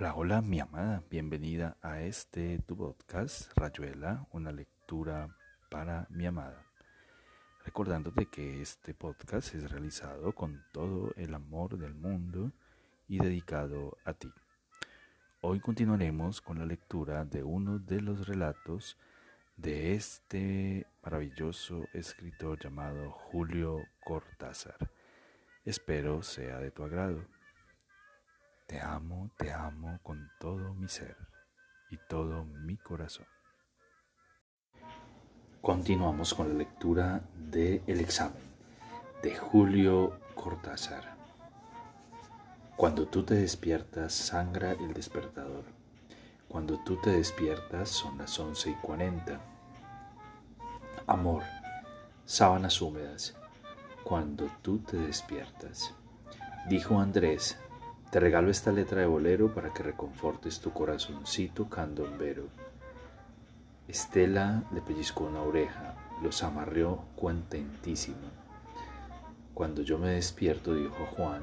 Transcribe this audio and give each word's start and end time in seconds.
Hola, 0.00 0.14
hola, 0.14 0.40
mi 0.40 0.58
amada, 0.58 1.02
bienvenida 1.10 1.76
a 1.82 2.00
este 2.00 2.58
tu 2.60 2.74
podcast, 2.74 3.52
Rayuela, 3.54 4.26
una 4.32 4.50
lectura 4.50 5.36
para 5.70 6.06
mi 6.08 6.24
amada. 6.24 6.64
Recordándote 7.66 8.24
que 8.24 8.62
este 8.62 8.94
podcast 8.94 9.54
es 9.54 9.70
realizado 9.70 10.34
con 10.34 10.64
todo 10.72 11.12
el 11.16 11.34
amor 11.34 11.76
del 11.76 11.94
mundo 11.94 12.50
y 13.08 13.18
dedicado 13.18 13.98
a 14.06 14.14
ti. 14.14 14.32
Hoy 15.42 15.60
continuaremos 15.60 16.40
con 16.40 16.58
la 16.58 16.64
lectura 16.64 17.26
de 17.26 17.42
uno 17.42 17.78
de 17.78 18.00
los 18.00 18.26
relatos 18.26 18.96
de 19.58 19.92
este 19.92 20.86
maravilloso 21.04 21.84
escritor 21.92 22.58
llamado 22.58 23.10
Julio 23.10 23.84
Cortázar. 24.02 24.78
Espero 25.66 26.22
sea 26.22 26.58
de 26.58 26.70
tu 26.70 26.84
agrado. 26.84 27.22
Te 28.70 28.80
amo, 28.80 29.28
te 29.36 29.52
amo 29.52 29.98
con 30.00 30.30
todo 30.38 30.74
mi 30.74 30.86
ser 30.86 31.16
y 31.90 31.96
todo 32.08 32.44
mi 32.44 32.76
corazón. 32.76 33.26
Continuamos 35.60 36.34
con 36.34 36.50
la 36.50 36.54
lectura 36.54 37.20
de 37.34 37.82
El 37.88 37.98
examen 37.98 38.44
de 39.24 39.34
Julio 39.34 40.20
Cortázar. 40.36 41.16
Cuando 42.76 43.08
tú 43.08 43.24
te 43.24 43.34
despiertas, 43.34 44.12
sangra 44.12 44.70
el 44.70 44.94
despertador. 44.94 45.64
Cuando 46.46 46.78
tú 46.84 46.96
te 47.00 47.10
despiertas, 47.10 47.88
son 47.88 48.18
las 48.18 48.38
once 48.38 48.70
y 48.70 48.74
cuarenta. 48.74 49.40
Amor, 51.08 51.42
sábanas 52.24 52.80
húmedas. 52.80 53.34
Cuando 54.04 54.48
tú 54.62 54.78
te 54.78 54.96
despiertas, 54.96 55.92
dijo 56.68 57.00
Andrés 57.00 57.58
te 58.10 58.18
regalo 58.18 58.50
esta 58.50 58.72
letra 58.72 59.00
de 59.00 59.06
bolero 59.06 59.54
para 59.54 59.72
que 59.72 59.84
reconfortes 59.84 60.58
tu 60.60 60.72
corazoncito 60.72 61.68
candombero. 61.68 62.48
Estela 63.86 64.64
le 64.72 64.80
pellizcó 64.80 65.24
una 65.24 65.42
oreja, 65.42 65.94
los 66.20 66.42
amarreó 66.42 67.04
contentísima. 67.16 68.32
Cuando 69.54 69.82
yo 69.82 69.98
me 69.98 70.10
despierto, 70.10 70.74
dijo 70.74 71.06
Juan, 71.16 71.42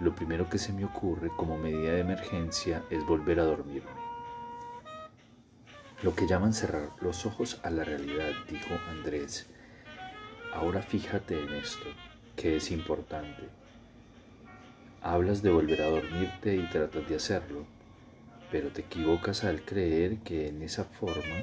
lo 0.00 0.14
primero 0.14 0.48
que 0.48 0.58
se 0.58 0.72
me 0.72 0.84
ocurre 0.84 1.30
como 1.36 1.58
medida 1.58 1.92
de 1.92 2.00
emergencia 2.00 2.82
es 2.88 3.04
volver 3.04 3.40
a 3.40 3.44
dormirme. 3.44 3.90
Lo 6.02 6.14
que 6.14 6.26
llaman 6.26 6.54
cerrar 6.54 6.90
los 7.00 7.26
ojos 7.26 7.60
a 7.64 7.70
la 7.70 7.84
realidad, 7.84 8.30
dijo 8.48 8.74
Andrés. 8.90 9.46
Ahora 10.54 10.80
fíjate 10.80 11.42
en 11.42 11.52
esto, 11.54 11.86
que 12.36 12.56
es 12.56 12.70
importante. 12.70 13.48
Hablas 15.00 15.42
de 15.42 15.50
volver 15.50 15.80
a 15.82 15.90
dormirte 15.90 16.56
y 16.56 16.68
tratas 16.70 17.08
de 17.08 17.14
hacerlo, 17.14 17.64
pero 18.50 18.70
te 18.70 18.80
equivocas 18.80 19.44
al 19.44 19.62
creer 19.62 20.18
que 20.18 20.48
en 20.48 20.60
esa 20.62 20.84
forma 20.84 21.42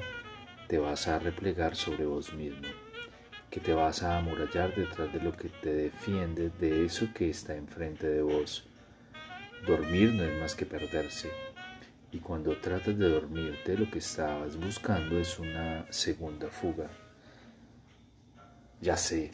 te 0.68 0.76
vas 0.76 1.08
a 1.08 1.18
replegar 1.18 1.74
sobre 1.74 2.04
vos 2.04 2.34
mismo, 2.34 2.68
que 3.50 3.60
te 3.60 3.72
vas 3.72 4.02
a 4.02 4.18
amurallar 4.18 4.74
detrás 4.74 5.10
de 5.10 5.20
lo 5.20 5.34
que 5.34 5.48
te 5.48 5.72
defiende 5.72 6.50
de 6.50 6.84
eso 6.84 7.08
que 7.14 7.30
está 7.30 7.56
enfrente 7.56 8.06
de 8.06 8.20
vos. 8.20 8.66
Dormir 9.66 10.12
no 10.12 10.24
es 10.24 10.38
más 10.38 10.54
que 10.54 10.66
perderse, 10.66 11.30
y 12.12 12.18
cuando 12.18 12.58
tratas 12.58 12.98
de 12.98 13.08
dormirte 13.08 13.78
lo 13.78 13.90
que 13.90 14.00
estabas 14.00 14.56
buscando 14.58 15.18
es 15.18 15.38
una 15.38 15.90
segunda 15.90 16.48
fuga. 16.48 16.90
Ya 18.82 18.98
sé, 18.98 19.30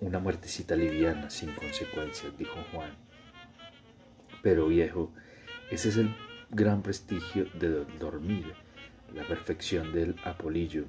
una 0.00 0.18
muertecita 0.18 0.76
liviana 0.76 1.30
sin 1.30 1.54
consecuencias, 1.54 2.36
dijo 2.36 2.56
Juan. 2.70 3.05
Pero 4.42 4.68
viejo, 4.68 5.12
ese 5.70 5.88
es 5.88 5.96
el 5.96 6.14
gran 6.50 6.82
prestigio 6.82 7.46
de 7.58 7.84
dormir, 7.98 8.54
la 9.14 9.26
perfección 9.26 9.92
del 9.92 10.16
apolillo, 10.24 10.84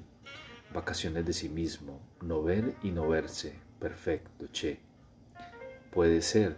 vacaciones 0.72 1.24
de 1.26 1.32
sí 1.32 1.48
mismo, 1.48 2.00
no 2.20 2.42
ver 2.42 2.74
y 2.82 2.90
no 2.90 3.08
verse, 3.08 3.54
perfecto, 3.80 4.46
che. 4.52 4.80
Puede 5.90 6.22
ser, 6.22 6.56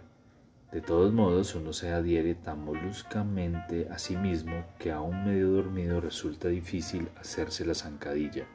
de 0.71 0.81
todos 0.81 1.11
modos 1.13 1.55
uno 1.55 1.73
se 1.73 1.91
adhiere 1.91 2.35
tan 2.35 2.63
moluscamente 2.63 3.87
a 3.89 3.97
sí 3.97 4.15
mismo 4.15 4.65
que 4.79 4.91
aún 4.91 5.25
medio 5.25 5.49
dormido 5.49 5.99
resulta 5.99 6.47
difícil 6.47 7.09
hacerse 7.19 7.65
la 7.65 7.75
zancadilla. 7.75 8.45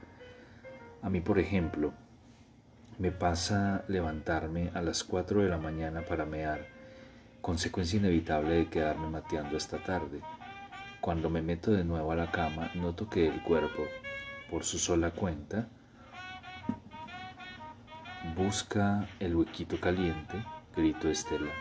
A 1.02 1.10
mí, 1.10 1.20
por 1.20 1.38
ejemplo, 1.38 1.92
me 2.98 3.10
pasa 3.10 3.84
levantarme 3.88 4.70
a 4.74 4.80
las 4.80 5.04
cuatro 5.04 5.42
de 5.42 5.48
la 5.48 5.58
mañana 5.58 6.02
para 6.02 6.24
mear, 6.24 6.75
consecuencia 7.46 8.00
inevitable 8.00 8.56
de 8.56 8.68
quedarme 8.68 9.08
mateando 9.08 9.56
esta 9.56 9.78
tarde. 9.78 10.20
Cuando 11.00 11.30
me 11.30 11.42
meto 11.42 11.70
de 11.70 11.84
nuevo 11.84 12.10
a 12.10 12.16
la 12.16 12.32
cama, 12.32 12.72
noto 12.74 13.08
que 13.08 13.28
el 13.28 13.40
cuerpo, 13.44 13.84
por 14.50 14.64
su 14.64 14.80
sola 14.80 15.12
cuenta, 15.12 15.68
busca 18.34 19.08
el 19.20 19.36
huequito 19.36 19.78
caliente, 19.78 20.44
gritó 20.74 21.08
Estela. 21.08 21.52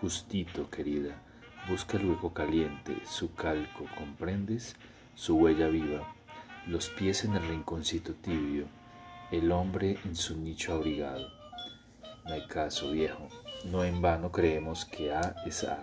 Justito, 0.00 0.70
querida, 0.70 1.20
busca 1.68 1.98
el 1.98 2.06
hueco 2.06 2.32
caliente, 2.32 2.96
su 3.04 3.34
calco, 3.34 3.84
¿comprendes? 3.98 4.74
Su 5.14 5.36
huella 5.36 5.68
viva, 5.68 6.14
los 6.66 6.88
pies 6.88 7.26
en 7.26 7.34
el 7.34 7.46
rinconcito 7.46 8.14
tibio, 8.14 8.68
el 9.30 9.52
hombre 9.52 9.98
en 10.02 10.16
su 10.16 10.40
nicho 10.40 10.72
abrigado. 10.72 11.28
No 12.24 12.32
hay 12.32 12.46
caso, 12.46 12.92
viejo. 12.92 13.28
No 13.64 13.84
en 13.84 14.00
vano 14.00 14.32
creemos 14.32 14.86
que 14.86 15.12
A 15.12 15.36
es 15.44 15.64
A. 15.64 15.82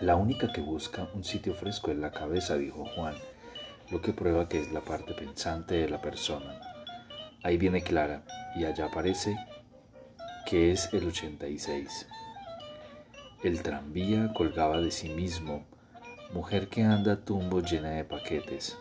La 0.00 0.16
única 0.16 0.52
que 0.52 0.60
busca 0.60 1.08
un 1.14 1.24
sitio 1.24 1.54
fresco 1.54 1.90
es 1.90 1.96
la 1.96 2.10
cabeza, 2.10 2.56
dijo 2.56 2.84
Juan, 2.84 3.14
lo 3.90 4.02
que 4.02 4.12
prueba 4.12 4.48
que 4.48 4.60
es 4.60 4.72
la 4.72 4.82
parte 4.82 5.14
pensante 5.14 5.76
de 5.76 5.88
la 5.88 6.02
persona. 6.02 6.60
Ahí 7.42 7.56
viene 7.56 7.82
Clara 7.82 8.24
y 8.54 8.64
allá 8.64 8.86
aparece 8.86 9.36
que 10.44 10.70
es 10.70 10.92
el 10.92 11.06
86. 11.06 12.08
El 13.42 13.62
tranvía 13.62 14.32
colgaba 14.34 14.80
de 14.80 14.90
sí 14.90 15.08
mismo, 15.08 15.64
mujer 16.32 16.68
que 16.68 16.82
anda 16.82 17.24
tumbo 17.24 17.60
llena 17.60 17.90
de 17.90 18.04
paquetes. 18.04 18.78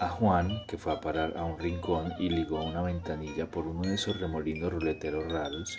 A 0.00 0.08
Juan, 0.08 0.66
que 0.66 0.76
fue 0.76 0.92
a 0.92 1.00
parar 1.00 1.36
a 1.36 1.44
un 1.44 1.58
rincón 1.58 2.12
y 2.18 2.30
ligó 2.30 2.64
una 2.64 2.82
ventanilla 2.82 3.50
por 3.50 3.66
uno 3.66 3.82
de 3.82 3.94
esos 3.94 4.20
remolinos 4.20 4.72
ruleteros 4.72 5.30
raros, 5.32 5.78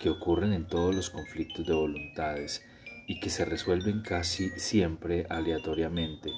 que 0.00 0.10
ocurren 0.10 0.52
en 0.52 0.66
todos 0.66 0.94
los 0.94 1.10
conflictos 1.10 1.66
de 1.66 1.74
voluntades 1.74 2.64
y 3.06 3.20
que 3.20 3.30
se 3.30 3.44
resuelven 3.44 4.02
casi 4.02 4.50
siempre 4.50 5.26
aleatoriamente 5.28 6.30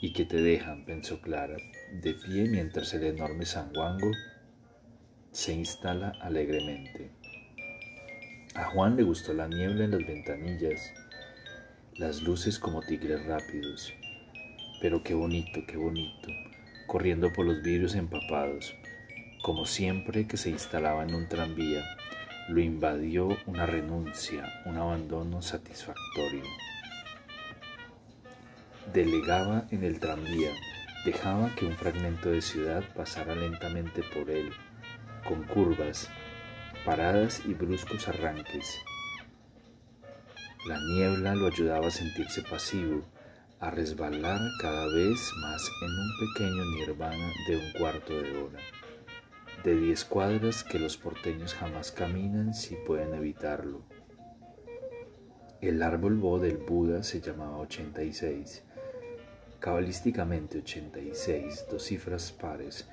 y 0.00 0.12
que 0.12 0.24
te 0.24 0.36
dejan, 0.36 0.84
pensó 0.84 1.20
Clara, 1.20 1.56
de 2.02 2.14
pie 2.14 2.48
mientras 2.48 2.92
el 2.94 3.04
enorme 3.04 3.44
sanguango 3.44 4.10
se 5.30 5.54
instala 5.54 6.12
alegremente. 6.20 7.10
A 8.54 8.64
Juan 8.64 8.96
le 8.96 9.02
gustó 9.02 9.32
la 9.32 9.48
niebla 9.48 9.84
en 9.84 9.92
las 9.92 10.06
ventanillas, 10.06 10.92
las 11.96 12.22
luces 12.22 12.58
como 12.58 12.82
tigres 12.82 13.24
rápidos, 13.26 13.92
pero 14.80 15.02
qué 15.02 15.14
bonito, 15.14 15.60
qué 15.66 15.76
bonito, 15.76 16.28
corriendo 16.86 17.32
por 17.32 17.46
los 17.46 17.62
vidrios 17.62 17.94
empapados, 17.94 18.74
como 19.42 19.64
siempre 19.66 20.26
que 20.26 20.36
se 20.36 20.50
instalaba 20.50 21.02
en 21.04 21.14
un 21.14 21.28
tranvía, 21.28 21.82
lo 22.48 22.60
invadió 22.60 23.28
una 23.46 23.66
renuncia, 23.66 24.62
un 24.64 24.76
abandono 24.76 25.42
satisfactorio. 25.42 26.42
Delegaba 28.92 29.66
en 29.70 29.84
el 29.84 30.00
tranvía, 30.00 30.50
dejaba 31.04 31.54
que 31.54 31.66
un 31.66 31.76
fragmento 31.76 32.30
de 32.30 32.42
ciudad 32.42 32.82
pasara 32.94 33.34
lentamente 33.34 34.02
por 34.12 34.28
él, 34.28 34.50
con 35.26 35.44
curvas, 35.44 36.10
paradas 36.84 37.42
y 37.46 37.54
bruscos 37.54 38.08
arranques. 38.08 38.80
La 40.66 40.78
niebla 40.94 41.34
lo 41.34 41.46
ayudaba 41.46 41.86
a 41.86 41.92
sentirse 41.92 42.42
pasivo, 42.42 43.04
a 43.60 43.70
resbalar 43.70 44.40
cada 44.60 44.86
vez 44.86 45.30
más 45.40 45.70
en 45.82 45.90
un 45.90 46.10
pequeño 46.18 46.64
nirvana 46.76 47.32
de 47.48 47.56
un 47.56 47.72
cuarto 47.78 48.20
de 48.20 48.36
hora 48.36 48.58
de 49.64 49.76
diez 49.76 50.04
cuadras 50.04 50.64
que 50.64 50.80
los 50.80 50.96
porteños 50.96 51.54
jamás 51.54 51.92
caminan 51.92 52.52
si 52.52 52.74
pueden 52.74 53.14
evitarlo. 53.14 53.82
El 55.60 55.82
árbol 55.82 56.16
bo 56.16 56.40
del 56.40 56.56
Buda 56.56 57.04
se 57.04 57.20
llamaba 57.20 57.58
86, 57.58 58.64
cabalísticamente 59.60 60.58
86, 60.58 61.66
dos 61.70 61.84
cifras 61.84 62.32
pares, 62.32 62.88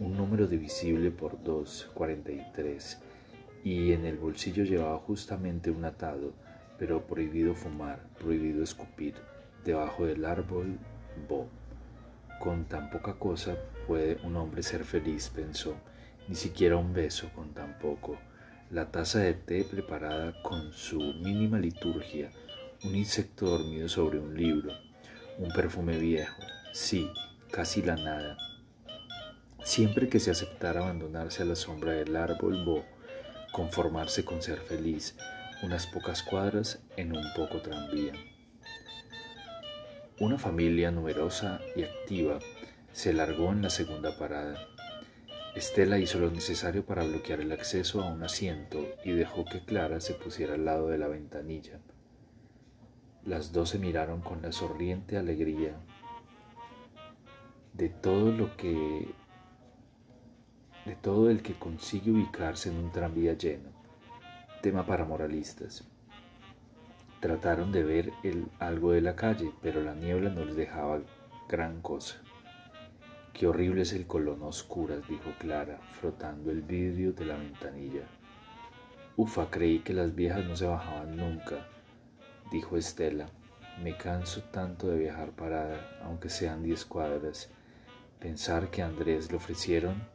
un 0.00 0.16
número 0.16 0.46
divisible 0.46 1.10
por 1.10 1.42
2, 1.44 1.90
43, 1.92 2.98
y 3.62 3.92
en 3.92 4.06
el 4.06 4.16
bolsillo 4.16 4.64
llevaba 4.64 4.96
justamente 5.00 5.70
un 5.70 5.84
atado, 5.84 6.32
pero 6.78 7.06
prohibido 7.06 7.54
fumar, 7.54 8.00
prohibido 8.18 8.62
escupir, 8.62 9.14
debajo 9.62 10.06
del 10.06 10.24
árbol 10.24 10.78
bo. 11.28 11.48
Con 12.40 12.64
tan 12.64 12.88
poca 12.88 13.14
cosa 13.14 13.56
puede 13.86 14.16
un 14.24 14.36
hombre 14.36 14.62
ser 14.62 14.84
feliz, 14.84 15.28
pensó, 15.28 15.74
ni 16.28 16.34
siquiera 16.34 16.76
un 16.76 16.92
beso 16.92 17.30
con 17.34 17.52
tan 17.54 17.78
poco, 17.78 18.18
la 18.70 18.90
taza 18.90 19.20
de 19.20 19.34
té 19.34 19.64
preparada 19.64 20.42
con 20.42 20.72
su 20.72 20.98
mínima 20.98 21.58
liturgia, 21.58 22.30
un 22.82 22.94
insecto 22.94 23.46
dormido 23.46 23.88
sobre 23.88 24.18
un 24.18 24.34
libro, 24.34 24.72
un 25.38 25.50
perfume 25.50 25.98
viejo, 25.98 26.42
sí, 26.72 27.10
casi 27.50 27.82
la 27.82 27.96
nada. 27.96 28.36
Siempre 29.62 30.08
que 30.08 30.20
se 30.20 30.30
aceptara 30.30 30.80
abandonarse 30.80 31.42
a 31.42 31.46
la 31.46 31.56
sombra 31.56 31.92
del 31.92 32.16
árbol 32.16 32.64
bo, 32.64 32.84
conformarse 33.52 34.24
con 34.24 34.42
ser 34.42 34.58
feliz, 34.58 35.16
unas 35.62 35.86
pocas 35.86 36.22
cuadras 36.22 36.82
en 36.96 37.16
un 37.16 37.24
poco 37.34 37.60
tranvía. 37.62 38.12
Una 40.20 40.38
familia 40.38 40.90
numerosa 40.90 41.60
y 41.74 41.82
activa 41.82 42.38
se 42.92 43.12
largó 43.12 43.52
en 43.52 43.62
la 43.62 43.70
segunda 43.70 44.18
parada. 44.18 44.73
Estela 45.54 46.00
hizo 46.00 46.18
lo 46.18 46.32
necesario 46.32 46.84
para 46.84 47.04
bloquear 47.04 47.40
el 47.40 47.52
acceso 47.52 48.02
a 48.02 48.10
un 48.10 48.24
asiento 48.24 48.84
y 49.04 49.12
dejó 49.12 49.44
que 49.44 49.64
Clara 49.64 50.00
se 50.00 50.14
pusiera 50.14 50.54
al 50.54 50.64
lado 50.64 50.88
de 50.88 50.98
la 50.98 51.06
ventanilla. 51.06 51.78
Las 53.24 53.52
dos 53.52 53.70
se 53.70 53.78
miraron 53.78 54.20
con 54.20 54.42
la 54.42 54.50
sonriente 54.50 55.16
alegría 55.16 55.76
de 57.72 57.88
todo 57.88 58.32
lo 58.32 58.56
que 58.56 59.14
de 60.86 60.96
todo 60.96 61.30
el 61.30 61.40
que 61.42 61.54
consigue 61.54 62.10
ubicarse 62.10 62.68
en 62.70 62.76
un 62.76 62.90
tranvía 62.90 63.34
lleno. 63.34 63.70
Tema 64.60 64.84
para 64.84 65.04
moralistas. 65.04 65.84
Trataron 67.20 67.70
de 67.70 67.84
ver 67.84 68.12
el, 68.22 68.48
algo 68.58 68.90
de 68.90 69.00
la 69.00 69.16
calle, 69.16 69.52
pero 69.62 69.80
la 69.82 69.94
niebla 69.94 70.30
no 70.30 70.44
les 70.44 70.56
dejaba 70.56 71.00
gran 71.48 71.80
cosa. 71.80 72.20
Qué 73.34 73.48
horrible 73.48 73.82
es 73.82 73.92
el 73.92 74.06
colón 74.06 74.42
a 74.42 74.46
oscuras, 74.46 75.08
dijo 75.08 75.32
Clara, 75.40 75.80
frotando 76.00 76.52
el 76.52 76.62
vidrio 76.62 77.12
de 77.12 77.24
la 77.24 77.36
ventanilla. 77.36 78.06
Ufa, 79.16 79.50
creí 79.50 79.80
que 79.80 79.92
las 79.92 80.14
viejas 80.14 80.44
no 80.44 80.54
se 80.54 80.66
bajaban 80.66 81.16
nunca, 81.16 81.66
dijo 82.52 82.76
Estela. 82.76 83.28
Me 83.82 83.96
canso 83.96 84.44
tanto 84.52 84.86
de 84.86 85.00
viajar 85.00 85.32
parada, 85.32 85.98
aunque 86.04 86.28
sean 86.28 86.62
diez 86.62 86.84
cuadras. 86.84 87.50
Pensar 88.20 88.70
que 88.70 88.82
Andrés 88.82 89.28
le 89.28 89.36
ofrecieron 89.36 90.06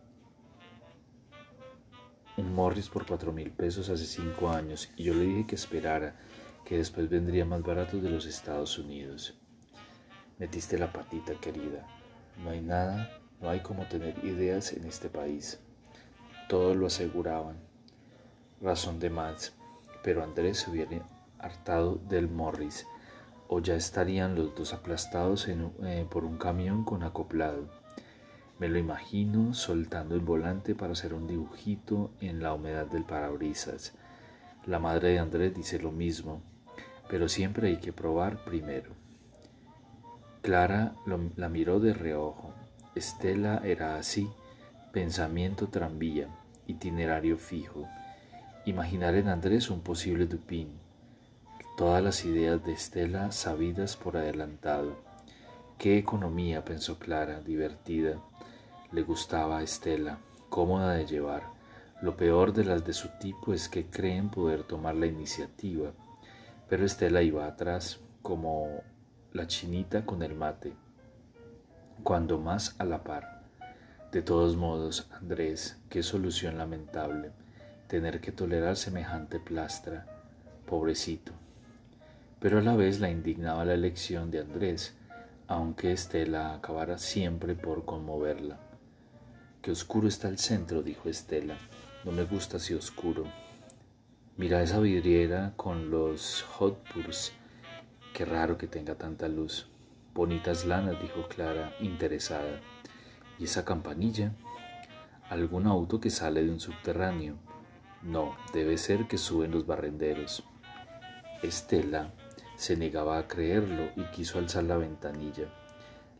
un 2.37 2.55
Morris 2.55 2.87
por 2.87 3.05
cuatro 3.05 3.33
mil 3.33 3.51
pesos 3.51 3.89
hace 3.89 4.05
cinco 4.05 4.49
años 4.49 4.89
y 4.95 5.03
yo 5.03 5.13
le 5.13 5.25
dije 5.25 5.45
que 5.45 5.55
esperara 5.55 6.15
que 6.63 6.77
después 6.77 7.09
vendría 7.09 7.43
más 7.43 7.63
barato 7.63 7.97
de 7.97 8.09
los 8.09 8.25
Estados 8.25 8.79
Unidos. 8.79 9.37
Metiste 10.37 10.77
la 10.77 10.93
patita, 10.93 11.33
querida. 11.33 11.98
No 12.43 12.51
hay 12.51 12.61
nada, 12.61 13.09
no 13.41 13.49
hay 13.49 13.59
como 13.59 13.85
tener 13.87 14.23
ideas 14.23 14.73
en 14.73 14.85
este 14.85 15.09
país. 15.09 15.59
Todos 16.47 16.75
lo 16.75 16.87
aseguraban. 16.87 17.57
Razón 18.61 18.99
de 18.99 19.09
más. 19.09 19.53
Pero 20.03 20.23
Andrés 20.23 20.59
se 20.59 20.71
hubiera 20.71 21.05
hartado 21.37 21.95
del 21.95 22.29
Morris, 22.29 22.85
o 23.47 23.59
ya 23.59 23.75
estarían 23.75 24.35
los 24.35 24.55
dos 24.55 24.73
aplastados 24.73 25.47
eh, 25.47 26.07
por 26.09 26.25
un 26.25 26.37
camión 26.37 26.83
con 26.83 27.03
acoplado. 27.03 27.69
Me 28.59 28.69
lo 28.69 28.77
imagino 28.77 29.53
soltando 29.53 30.15
el 30.15 30.21
volante 30.21 30.75
para 30.75 30.93
hacer 30.93 31.13
un 31.13 31.27
dibujito 31.27 32.11
en 32.19 32.41
la 32.41 32.53
humedad 32.53 32.87
del 32.87 33.03
parabrisas. 33.03 33.93
La 34.65 34.79
madre 34.79 35.09
de 35.09 35.19
Andrés 35.19 35.53
dice 35.53 35.79
lo 35.79 35.91
mismo 35.91 36.41
pero 37.09 37.27
siempre 37.27 37.67
hay 37.67 37.77
que 37.77 37.91
probar 37.91 38.45
primero. 38.45 38.91
Clara 40.49 40.95
la 41.35 41.47
miró 41.47 41.79
de 41.79 41.93
reojo. 41.93 42.55
Estela 42.95 43.61
era 43.63 43.97
así, 43.97 44.27
pensamiento 44.91 45.67
tranvía, 45.67 46.27
itinerario 46.65 47.37
fijo. 47.37 47.87
Imaginar 48.65 49.13
en 49.13 49.27
Andrés 49.27 49.69
un 49.69 49.81
posible 49.81 50.25
Dupin. 50.25 50.71
Todas 51.77 52.03
las 52.03 52.25
ideas 52.25 52.65
de 52.65 52.71
Estela 52.71 53.31
sabidas 53.31 53.95
por 53.95 54.17
adelantado. 54.17 54.97
Qué 55.77 55.99
economía, 55.99 56.65
pensó 56.65 56.97
Clara, 56.97 57.41
divertida. 57.41 58.15
Le 58.91 59.03
gustaba 59.03 59.59
a 59.59 59.61
Estela, 59.61 60.17
cómoda 60.49 60.93
de 60.93 61.05
llevar. 61.05 61.43
Lo 62.01 62.17
peor 62.17 62.53
de 62.53 62.65
las 62.65 62.83
de 62.83 62.93
su 62.93 63.09
tipo 63.19 63.53
es 63.53 63.69
que 63.69 63.85
creen 63.85 64.29
poder 64.29 64.63
tomar 64.63 64.95
la 64.95 65.05
iniciativa 65.05 65.91
pero 66.69 66.85
Estela 66.85 67.23
iba 67.23 67.47
atrás 67.47 67.99
como 68.21 68.83
la 69.31 69.45
chinita 69.45 70.05
con 70.05 70.23
el 70.23 70.33
mate, 70.33 70.73
cuando 72.03 72.39
más 72.39 72.75
a 72.79 72.85
la 72.85 73.03
par. 73.03 73.43
De 74.11 74.23
todos 74.23 74.55
modos, 74.55 75.07
Andrés, 75.11 75.77
qué 75.89 76.01
solución 76.01 76.57
lamentable, 76.57 77.31
tener 77.87 78.21
que 78.21 78.31
tolerar 78.31 78.75
semejante 78.75 79.39
plastra, 79.39 80.07
pobrecito. 80.65 81.31
Pero 82.39 82.57
a 82.57 82.61
la 82.61 82.75
vez 82.75 82.99
la 82.99 83.11
indignaba 83.11 83.65
la 83.65 83.75
elección 83.75 84.31
de 84.31 84.39
Andrés, 84.39 84.95
aunque 85.47 85.91
Estela 85.91 86.55
acabara 86.55 86.97
siempre 86.97 87.53
por 87.53 87.85
conmoverla. 87.85 88.57
Qué 89.61 89.71
oscuro 89.71 90.07
está 90.07 90.29
el 90.29 90.39
centro, 90.39 90.81
dijo 90.81 91.09
Estela. 91.09 91.57
No 92.05 92.11
me 92.11 92.23
gusta 92.23 92.57
así 92.57 92.73
oscuro. 92.73 93.25
Mira 94.37 94.63
esa 94.63 94.79
vidriera 94.79 95.53
con 95.57 95.91
los 95.91 96.43
hotpurs. 96.43 97.33
Qué 98.13 98.25
raro 98.25 98.57
que 98.57 98.67
tenga 98.67 98.95
tanta 98.95 99.27
luz. 99.27 99.67
Bonitas 100.13 100.65
lanas, 100.65 101.01
dijo 101.01 101.27
Clara, 101.27 101.73
interesada. 101.79 102.59
¿Y 103.37 103.45
esa 103.45 103.63
campanilla? 103.63 104.33
¿Algún 105.29 105.67
auto 105.67 105.99
que 105.99 106.09
sale 106.09 106.43
de 106.43 106.49
un 106.49 106.59
subterráneo? 106.59 107.35
No, 108.01 108.35
debe 108.53 108.77
ser 108.77 109.07
que 109.07 109.17
suben 109.17 109.51
los 109.51 109.65
barrenderos. 109.65 110.43
Estela 111.43 112.11
se 112.57 112.75
negaba 112.75 113.19
a 113.19 113.27
creerlo 113.27 113.89
y 113.95 114.03
quiso 114.11 114.39
alzar 114.39 114.65
la 114.65 114.75
ventanilla. 114.75 115.45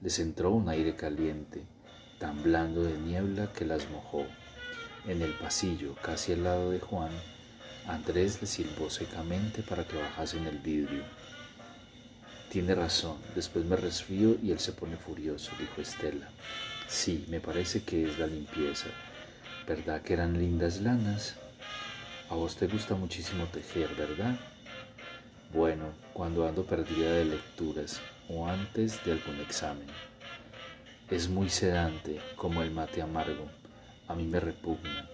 Les 0.02 0.20
entró 0.20 0.52
un 0.52 0.70
aire 0.70 0.96
caliente, 0.96 1.66
tan 2.20 2.42
blando 2.42 2.84
de 2.84 2.98
niebla 2.98 3.52
que 3.52 3.66
las 3.66 3.90
mojó. 3.90 4.26
En 5.06 5.22
el 5.22 5.34
pasillo, 5.34 5.96
casi 6.02 6.32
al 6.32 6.46
lado 6.46 6.72
de 6.72 6.80
Juan, 6.80 7.12
Andrés 7.88 8.42
le 8.42 8.48
silbó 8.48 8.90
secamente 8.90 9.64
para 9.64 9.86
que 9.86 10.00
bajase 10.00 10.38
en 10.38 10.48
el 10.48 10.60
vidrio. 10.60 11.04
Tiene 12.50 12.74
razón, 12.74 13.18
después 13.36 13.64
me 13.66 13.76
resfrío 13.76 14.36
y 14.42 14.52
él 14.52 14.60
se 14.60 14.72
pone 14.72 14.98
furioso, 14.98 15.52
dijo 15.60 15.82
Estela. 15.82 16.30
Sí, 16.88 17.26
me 17.30 17.40
parece 17.40 17.84
que 17.84 18.06
es 18.06 18.18
la 18.18 18.26
limpieza. 18.26 18.88
¿Verdad 19.68 20.02
que 20.02 20.14
eran 20.14 20.40
lindas 20.40 20.82
lanas? 20.82 21.36
A 22.28 22.34
vos 22.34 22.56
te 22.56 22.66
gusta 22.66 22.96
muchísimo 22.96 23.46
tejer, 23.46 23.94
¿verdad? 23.96 24.36
Bueno, 25.54 25.94
cuando 26.12 26.48
ando 26.48 26.66
perdida 26.66 27.12
de 27.12 27.26
lecturas 27.26 28.02
o 28.28 28.48
antes 28.48 29.04
de 29.06 29.12
algún 29.12 29.40
examen. 29.42 29.88
Es 31.12 31.30
muy 31.30 31.50
sedante, 31.50 32.20
como 32.36 32.64
el 32.64 32.72
mate 32.72 33.04
amargo. 33.04 33.48
A 34.08 34.16
mí 34.16 34.26
me 34.26 34.40
repugna. 34.40 35.08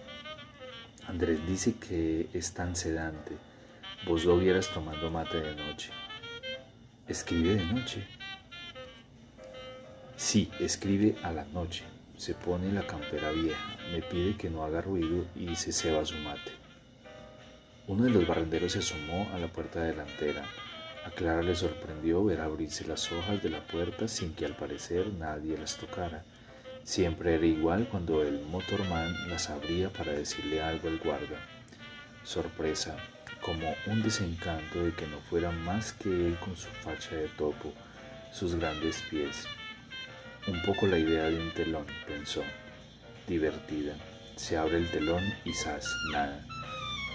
Andrés 1.06 1.46
dice 1.46 1.74
que 1.74 2.30
es 2.32 2.54
tan 2.54 2.74
sedante. 2.74 3.36
Vos 4.06 4.24
lo 4.24 4.38
vieras 4.38 4.70
tomando 4.72 5.10
mate 5.10 5.38
de 5.38 5.54
noche. 5.54 5.90
¿Escribe 7.08 7.54
de 7.54 7.64
noche? 7.66 8.04
Sí, 10.16 10.50
escribe 10.58 11.14
a 11.22 11.30
la 11.30 11.44
noche. 11.44 11.84
Se 12.16 12.34
pone 12.34 12.72
la 12.72 12.84
campera 12.84 13.30
vieja, 13.30 13.76
me 13.92 14.02
pide 14.02 14.36
que 14.36 14.50
no 14.50 14.64
haga 14.64 14.80
ruido 14.80 15.24
y 15.36 15.54
se 15.54 15.70
ceba 15.72 16.04
su 16.04 16.16
mate. 16.16 16.50
Uno 17.86 18.02
de 18.02 18.10
los 18.10 18.26
barrenderos 18.26 18.72
se 18.72 18.80
asomó 18.80 19.30
a 19.32 19.38
la 19.38 19.46
puerta 19.46 19.82
delantera. 19.82 20.44
A 21.06 21.10
Clara 21.10 21.42
le 21.42 21.54
sorprendió 21.54 22.24
ver 22.24 22.40
abrirse 22.40 22.84
las 22.88 23.12
hojas 23.12 23.40
de 23.40 23.50
la 23.50 23.64
puerta 23.64 24.08
sin 24.08 24.34
que 24.34 24.44
al 24.44 24.56
parecer 24.56 25.06
nadie 25.12 25.56
las 25.56 25.76
tocara. 25.76 26.24
Siempre 26.82 27.36
era 27.36 27.46
igual 27.46 27.86
cuando 27.88 28.24
el 28.24 28.40
motorman 28.46 29.28
las 29.28 29.48
abría 29.48 29.90
para 29.90 30.10
decirle 30.10 30.60
algo 30.60 30.88
al 30.88 30.98
guarda. 30.98 31.38
Sorpresa, 32.24 32.96
como 33.46 33.76
un 33.86 34.02
desencanto 34.02 34.84
de 34.84 34.92
que 34.92 35.06
no 35.06 35.20
fuera 35.30 35.52
más 35.52 35.92
que 35.92 36.08
él 36.08 36.36
con 36.44 36.56
su 36.56 36.66
facha 36.82 37.14
de 37.14 37.28
topo, 37.28 37.72
sus 38.32 38.56
grandes 38.56 39.00
pies. 39.08 39.44
Un 40.48 40.60
poco 40.62 40.88
la 40.88 40.98
idea 40.98 41.30
de 41.30 41.38
un 41.38 41.54
telón, 41.54 41.86
pensó. 42.08 42.42
Divertida. 43.28 43.94
Se 44.34 44.56
abre 44.56 44.78
el 44.78 44.90
telón 44.90 45.22
y 45.44 45.52
sas, 45.52 45.86
nada. 46.12 46.44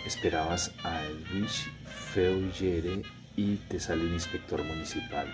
Esperabas 0.05 0.71
a 0.85 1.03
Luis 1.31 1.67
Feuillere 2.13 3.03
y 3.35 3.57
te 3.57 3.81
sale 3.81 4.05
un 4.05 4.13
inspector 4.13 4.63
municipal 4.63 5.27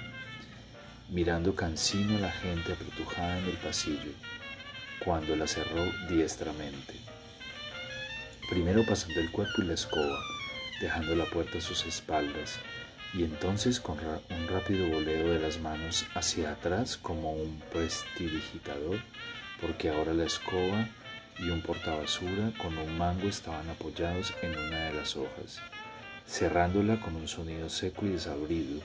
mirando 1.10 1.56
cansino 1.56 2.18
a 2.18 2.22
la 2.22 2.32
gente 2.32 2.74
apretujada 2.74 3.40
en 3.40 3.46
el 3.46 3.58
pasillo, 3.58 4.12
cuando 5.06 5.36
la 5.36 5.48
cerró 5.48 5.86
diestramente. 6.10 6.96
Primero 8.50 8.84
pasando 8.86 9.22
el 9.22 9.32
cuerpo 9.32 9.62
y 9.62 9.66
la 9.68 9.74
escoba, 9.76 10.18
dejando 10.80 11.16
la 11.16 11.26
puerta 11.26 11.58
a 11.58 11.62
sus 11.62 11.86
espaldas, 11.86 12.60
y 13.14 13.24
entonces 13.24 13.80
con 13.80 13.98
un 14.00 14.48
rápido 14.48 14.88
boleo 14.90 15.30
de 15.30 15.40
las 15.40 15.60
manos 15.60 16.06
hacia 16.14 16.52
atrás 16.52 16.98
como 16.98 17.34
un 17.34 17.62
prestidigitador, 17.72 19.00
porque 19.62 19.90
ahora 19.90 20.14
la 20.14 20.26
escoba 20.26 20.88
y 21.40 21.50
un 21.50 21.62
portabasura 21.62 22.52
con 22.62 22.78
un 22.78 22.98
mango 22.98 23.28
estaban 23.28 23.70
apoyados 23.70 24.34
en 24.42 24.58
una 24.58 24.86
de 24.86 24.94
las 24.94 25.16
hojas. 25.16 25.60
cerrándola 26.28 27.00
con 27.00 27.16
un 27.16 27.28
sonido 27.28 27.70
seco 27.70 28.06
y 28.06 28.10
desabrido, 28.10 28.82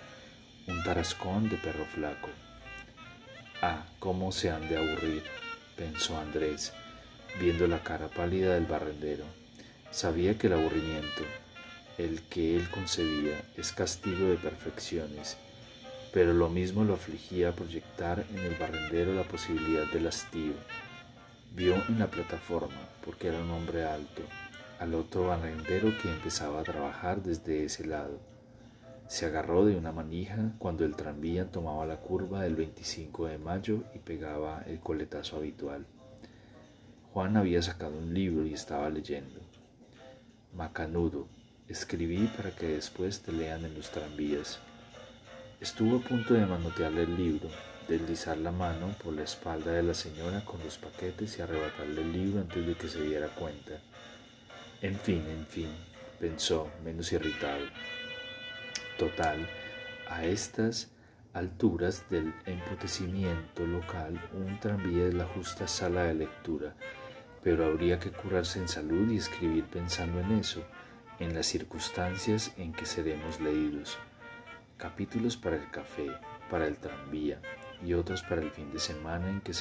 un 0.69 0.83
tarascón 0.85 1.49
de 1.49 1.57
perro 1.57 1.85
flaco. 1.87 2.29
Ah, 3.61 3.85
cómo 3.99 4.33
se 4.33 4.51
han 4.51 4.69
de 4.69 4.77
aburrir, 4.77 5.25
pensó 5.77 6.19
Andrés, 6.19 6.73
viendo 7.41 7.67
la 7.67 7.83
cara 7.83 8.09
pálida 8.09 8.55
del 8.55 8.67
barrendero. 8.67 9.25
Sabía 9.91 10.39
que 10.39 10.47
el 10.47 10.55
aburrimiento, 10.55 11.23
el 11.99 12.23
que 12.23 12.57
él 12.57 12.69
concebía, 12.71 13.43
es 13.57 13.73
castigo 13.73 14.29
de 14.29 14.37
perfecciones, 14.37 15.37
pero 16.13 16.33
lo 16.33 16.49
mismo 16.49 16.85
lo 16.85 16.95
afligía 16.95 17.55
proyectar 17.55 18.25
en 18.31 18.39
el 18.39 18.55
barrendero 18.57 19.15
la 19.15 19.25
posibilidad 19.25 19.91
del 19.93 20.07
hastío. 20.07 20.53
Vio 21.55 21.75
en 21.89 21.99
la 21.99 22.07
plataforma, 22.07 22.89
porque 23.05 23.29
era 23.29 23.41
un 23.41 23.51
hombre 23.51 23.85
alto, 23.85 24.23
al 24.79 24.95
otro 24.95 25.29
barrendero 25.29 25.93
que 26.01 26.11
empezaba 26.11 26.61
a 26.61 26.65
trabajar 26.65 27.23
desde 27.23 27.65
ese 27.65 27.87
lado. 27.87 28.19
Se 29.07 29.27
agarró 29.27 29.67
de 29.67 29.77
una 29.77 29.93
manija 29.93 30.53
cuando 30.59 30.85
el 30.85 30.97
tranvía 30.97 31.51
tomaba 31.51 31.85
la 31.85 31.99
curva 31.99 32.43
del 32.43 32.57
25 32.57 33.27
de 33.27 33.39
mayo 33.39 33.85
y 33.95 33.99
pegaba 33.99 34.63
el 34.67 34.81
coletazo 34.81 35.37
habitual. 35.37 35.87
Juan 37.13 37.37
había 37.37 37.61
sacado 37.61 37.99
un 37.99 38.15
libro 38.15 38.47
y 38.47 38.55
estaba 38.55 38.89
leyendo. 38.89 39.41
Macanudo, 40.55 41.29
escribí 41.69 42.27
para 42.37 42.51
que 42.51 42.67
después 42.69 43.23
te 43.23 43.33
lean 43.33 43.65
en 43.65 43.75
los 43.75 43.91
tranvías. 43.91 44.59
Estuvo 45.61 45.99
a 45.99 46.01
punto 46.01 46.35
de 46.35 46.47
manotearle 46.47 47.05
el 47.05 47.17
libro, 47.17 47.49
deslizar 47.89 48.37
la 48.39 48.51
mano 48.51 48.95
por 49.03 49.15
la 49.15 49.23
espalda 49.23 49.73
de 49.73 49.83
la 49.83 49.95
señora 49.95 50.45
con 50.45 50.63
los 50.65 50.79
paquetes 50.79 51.39
y 51.39 51.43
arrebatarle 51.43 52.03
el 52.03 52.13
libro 52.13 52.41
antes 52.41 52.67
de 52.67 52.75
que 52.75 52.89
se 52.89 53.03
diera 53.03 53.29
cuenta. 53.29 53.81
En 54.81 54.99
fin, 54.99 55.25
en 55.29 55.47
fin, 55.47 55.69
pensó, 56.19 56.71
menos 56.85 57.13
irritado. 57.13 57.65
Total, 58.99 59.49
a 60.09 60.25
estas 60.25 60.91
alturas 61.33 62.05
del 62.11 62.35
emputecimiento 62.45 63.67
local, 63.67 64.21
un 64.33 64.59
tranvía 64.61 65.07
es 65.07 65.15
la 65.15 65.27
justa 65.27 65.67
sala 65.69 66.05
de 66.05 66.15
lectura 66.15 66.75
pero 67.43 67.67
habría 67.67 67.99
que 67.99 68.11
curarse 68.11 68.59
en 68.59 68.69
salud 68.69 69.11
y 69.11 69.17
escribir 69.17 69.65
pensando 69.65 70.21
en 70.21 70.33
eso, 70.33 70.63
en 71.19 71.35
las 71.35 71.47
circunstancias 71.47 72.53
en 72.57 72.73
que 72.73 72.87
seremos 72.87 73.41
leídos. 73.41 73.99
Capítulos 74.77 75.37
para 75.37 75.57
el 75.57 75.71
café, 75.71 76.11
para 76.51 76.67
el 76.67 76.77
tranvía 76.77 77.41
y 77.85 77.95
otros 77.95 78.23
para 78.23 78.43
el 78.43 78.51
fin 78.51 78.73
de 78.73 78.79
semana 78.79 79.29
en 79.29 79.41
que, 79.41 79.53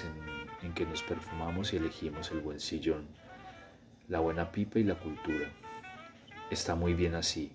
en 0.61 0.73
que 0.73 0.85
nos 0.85 1.03
perfumamos 1.03 1.73
y 1.73 1.77
elegimos 1.77 2.31
el 2.31 2.39
buen 2.39 2.59
sillón, 2.59 3.07
la 4.07 4.19
buena 4.19 4.51
pipa 4.51 4.79
y 4.79 4.83
la 4.83 4.95
cultura. 4.95 5.49
Está 6.49 6.75
muy 6.75 6.93
bien 6.93 7.15
así. 7.15 7.51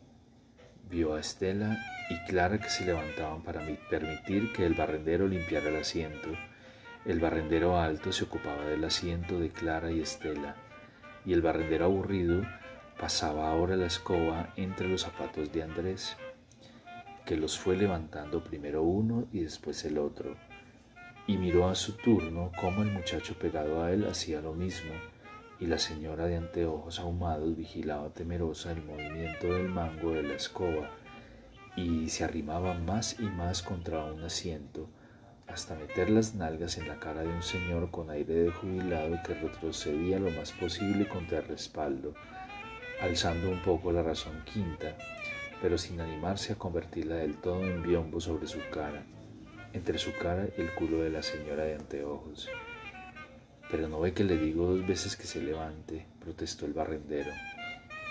Vio 0.89 1.15
a 1.15 1.21
Estela 1.21 1.77
y 2.11 2.19
Clara 2.29 2.59
que 2.59 2.71
se 2.71 2.85
levantaban 2.85 3.43
para 3.43 3.61
permitir 3.91 4.53
que 4.53 4.65
el 4.65 4.75
barrendero 4.75 5.27
limpiara 5.27 5.69
el 5.69 5.77
asiento 5.77 6.31
el 7.07 7.21
barrendero 7.21 7.79
alto 7.79 8.11
se 8.11 8.25
ocupaba 8.25 8.65
del 8.65 8.83
asiento 8.83 9.39
de 9.39 9.51
Clara 9.51 9.93
y 9.93 10.01
Estela, 10.01 10.57
y 11.25 11.35
el 11.35 11.41
barrendero 11.41 11.85
aburrido 11.85 12.43
pasaba 12.99 13.51
ahora 13.51 13.77
la 13.77 13.87
escoba 13.87 14.53
entre 14.57 14.89
los 14.89 15.03
zapatos 15.03 15.53
de 15.53 15.63
Andrés, 15.63 16.17
que 17.27 17.37
los 17.37 17.59
fue 17.59 17.77
levantando 17.77 18.43
primero 18.43 18.83
uno 18.83 19.27
y 19.33 19.41
después 19.41 19.85
el 19.85 19.99
otro, 19.99 20.37
y 21.27 21.37
miró 21.37 21.69
a 21.69 21.75
su 21.75 21.93
turno 21.97 22.53
cómo 22.59 22.83
el 22.83 22.91
muchacho 22.91 23.39
pegado 23.39 23.83
a 23.83 23.93
él 23.93 24.07
hacía 24.09 24.41
lo 24.41 24.55
mismo, 24.55 24.93
y 25.59 25.67
la 25.67 25.79
señora 25.79 26.27
de 26.27 26.37
anteojos 26.37 26.99
ahumados 26.99 27.57
vigilaba 27.57 28.11
temerosa 28.11 28.73
el 28.73 28.83
movimiento 28.83 29.53
del 29.53 29.69
mango 29.69 30.13
de 30.13 30.23
la 30.23 30.35
escoba, 30.35 30.91
y 31.77 32.09
se 32.09 32.25
arrimaba 32.25 32.75
más 32.75 33.21
y 33.21 33.25
más 33.25 33.63
contra 33.63 34.05
un 34.05 34.23
asiento, 34.23 34.89
hasta 35.47 35.75
meter 35.75 36.09
las 36.09 36.35
nalgas 36.35 36.79
en 36.79 36.89
la 36.89 36.99
cara 36.99 37.23
de 37.23 37.29
un 37.29 37.43
señor 37.43 37.91
con 37.91 38.09
aire 38.09 38.35
de 38.35 38.51
jubilado 38.51 39.19
que 39.25 39.35
retrocedía 39.35 40.19
lo 40.19 40.31
más 40.31 40.53
posible 40.53 41.07
contra 41.07 41.39
el 41.39 41.49
respaldo, 41.49 42.15
alzando 43.01 43.51
un 43.51 43.61
poco 43.63 43.93
la 43.93 44.03
razón 44.03 44.43
quinta, 44.45 44.97
pero 45.61 45.79
sin 45.79 46.01
animarse 46.01 46.53
a 46.53 46.57
convertirla 46.57 47.17
del 47.17 47.37
todo 47.37 47.65
en 47.65 47.83
biombo 47.83 48.21
sobre 48.21 48.47
su 48.47 48.61
cara, 48.71 49.05
entre 49.73 49.99
su 49.99 50.13
cara 50.15 50.49
y 50.57 50.61
el 50.61 50.73
culo 50.75 51.03
de 51.03 51.11
la 51.11 51.23
señora 51.23 51.65
de 51.65 51.75
anteojos. 51.75 52.49
Pero 53.71 53.89
no 53.89 54.01
ve 54.01 54.13
que 54.13 54.25
le 54.25 54.39
digo 54.39 54.67
dos 54.67 54.87
veces 54.87 55.17
que 55.17 55.27
se 55.27 55.43
levante, 55.43 56.07
protestó 56.21 56.67
el 56.67 56.73
barrendero, 56.73 57.31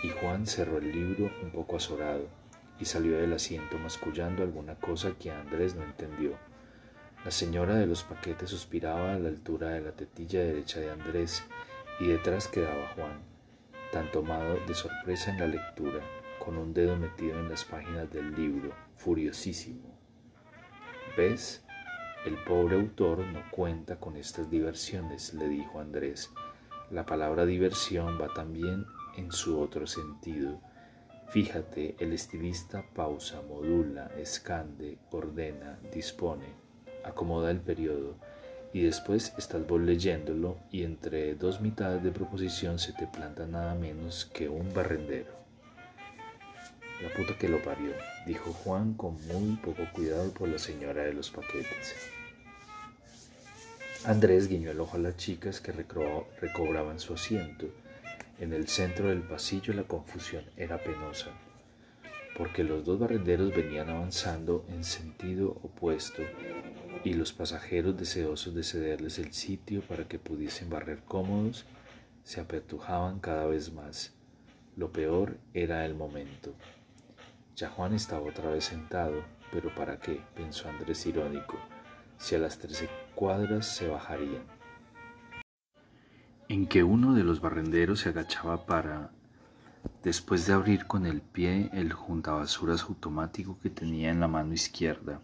y 0.03 0.09
Juan 0.09 0.45
cerró 0.45 0.77
el 0.77 0.91
libro 0.91 1.31
un 1.41 1.51
poco 1.51 1.77
azorado 1.77 2.27
y 2.79 2.85
salió 2.85 3.17
del 3.17 3.33
asiento 3.33 3.77
mascullando 3.77 4.43
alguna 4.43 4.75
cosa 4.75 5.13
que 5.17 5.31
Andrés 5.31 5.75
no 5.75 5.83
entendió. 5.83 6.37
La 7.23 7.31
señora 7.31 7.75
de 7.75 7.87
los 7.87 8.03
paquetes 8.03 8.49
suspiraba 8.49 9.13
a 9.13 9.19
la 9.19 9.29
altura 9.29 9.69
de 9.69 9.81
la 9.81 9.91
tetilla 9.91 10.41
derecha 10.41 10.79
de 10.79 10.91
Andrés 10.91 11.43
y 11.99 12.07
detrás 12.07 12.47
quedaba 12.47 12.91
Juan, 12.95 13.19
tan 13.91 14.11
tomado 14.11 14.57
de 14.67 14.73
sorpresa 14.73 15.31
en 15.31 15.39
la 15.39 15.47
lectura, 15.47 15.99
con 16.39 16.57
un 16.57 16.73
dedo 16.73 16.95
metido 16.97 17.39
en 17.39 17.49
las 17.49 17.63
páginas 17.63 18.11
del 18.11 18.35
libro, 18.35 18.73
furiosísimo. 18.95 19.97
¿Ves? 21.17 21.63
El 22.25 22.35
pobre 22.43 22.75
autor 22.75 23.19
no 23.19 23.43
cuenta 23.51 23.99
con 23.99 24.15
estas 24.15 24.49
diversiones, 24.49 25.33
le 25.33 25.47
dijo 25.47 25.79
Andrés. 25.79 26.31
La 26.91 27.05
palabra 27.05 27.45
diversión 27.45 28.19
va 28.19 28.33
también 28.33 28.85
en 29.17 29.31
su 29.31 29.59
otro 29.59 29.87
sentido. 29.87 30.59
Fíjate, 31.29 31.95
el 31.99 32.13
estilista 32.13 32.83
pausa, 32.93 33.41
modula, 33.47 34.11
escande, 34.17 34.97
ordena, 35.11 35.79
dispone 35.93 36.65
acomoda 37.05 37.51
el 37.51 37.61
periodo 37.61 38.15
y 38.75 38.81
después 38.81 39.33
estás 39.37 39.65
vos 39.65 39.79
leyéndolo 39.79 40.57
y 40.69 40.83
entre 40.83 41.33
dos 41.35 41.61
mitades 41.61 42.03
de 42.03 42.11
proposición 42.11 42.77
se 42.77 42.91
te 42.91 43.07
planta 43.07 43.47
nada 43.47 43.73
menos 43.73 44.29
que 44.33 44.49
un 44.49 44.73
barrendero. 44.73 45.31
La 47.01 47.07
puta 47.13 47.37
que 47.37 47.47
lo 47.47 47.63
parió, 47.63 47.93
dijo 48.27 48.51
Juan 48.51 48.93
con 48.95 49.13
muy 49.27 49.55
poco 49.55 49.83
cuidado 49.93 50.29
por 50.33 50.49
la 50.49 50.59
señora 50.59 51.03
de 51.03 51.13
los 51.13 51.31
paquetes. 51.31 51.95
Andrés 54.03 54.49
guiñó 54.49 54.71
el 54.71 54.81
ojo 54.81 54.97
a 54.97 54.99
las 54.99 55.15
chicas 55.15 55.61
que 55.61 55.71
recobraban 55.71 56.99
su 56.99 57.13
asiento. 57.13 57.67
En 58.41 58.51
el 58.51 58.67
centro 58.67 59.07
del 59.07 59.21
pasillo 59.21 59.73
la 59.73 59.83
confusión 59.83 60.43
era 60.57 60.83
penosa, 60.83 61.31
porque 62.37 62.63
los 62.63 62.83
dos 62.83 62.99
barrenderos 62.99 63.55
venían 63.55 63.89
avanzando 63.89 64.65
en 64.69 64.83
sentido 64.83 65.51
opuesto 65.63 66.21
y 67.03 67.13
los 67.13 67.33
pasajeros 67.33 67.97
deseosos 67.97 68.53
de 68.53 68.63
cederles 68.63 69.19
el 69.19 69.31
sitio 69.31 69.81
para 69.81 70.07
que 70.07 70.19
pudiesen 70.19 70.69
barrer 70.69 71.01
cómodos 71.05 71.65
se 72.23 72.41
apertujaban 72.41 73.19
cada 73.19 73.45
vez 73.45 73.71
más. 73.71 74.13
Lo 74.75 74.91
peor 74.91 75.37
era 75.53 75.85
el 75.85 75.95
momento. 75.95 76.53
Ya 77.55 77.69
Juan 77.69 77.93
estaba 77.93 78.27
otra 78.27 78.49
vez 78.49 78.65
sentado, 78.65 79.23
pero 79.51 79.73
¿para 79.73 79.99
qué? 79.99 80.19
pensó 80.35 80.67
Andrés 80.67 81.05
irónico, 81.05 81.57
si 82.17 82.35
a 82.35 82.39
las 82.39 82.57
trece 82.59 82.89
cuadras 83.13 83.67
se 83.67 83.87
bajarían. 83.87 84.43
En 86.49 86.67
que 86.67 86.83
uno 86.83 87.13
de 87.13 87.23
los 87.23 87.39
barrenderos 87.39 88.01
se 88.01 88.09
agachaba 88.09 88.65
para, 88.65 89.11
después 90.03 90.45
de 90.45 90.53
abrir 90.53 90.85
con 90.87 91.05
el 91.05 91.21
pie 91.21 91.69
el 91.73 91.93
juntabasuras 91.93 92.83
automático 92.83 93.57
que 93.61 93.69
tenía 93.69 94.11
en 94.11 94.19
la 94.19 94.27
mano 94.27 94.53
izquierda, 94.53 95.21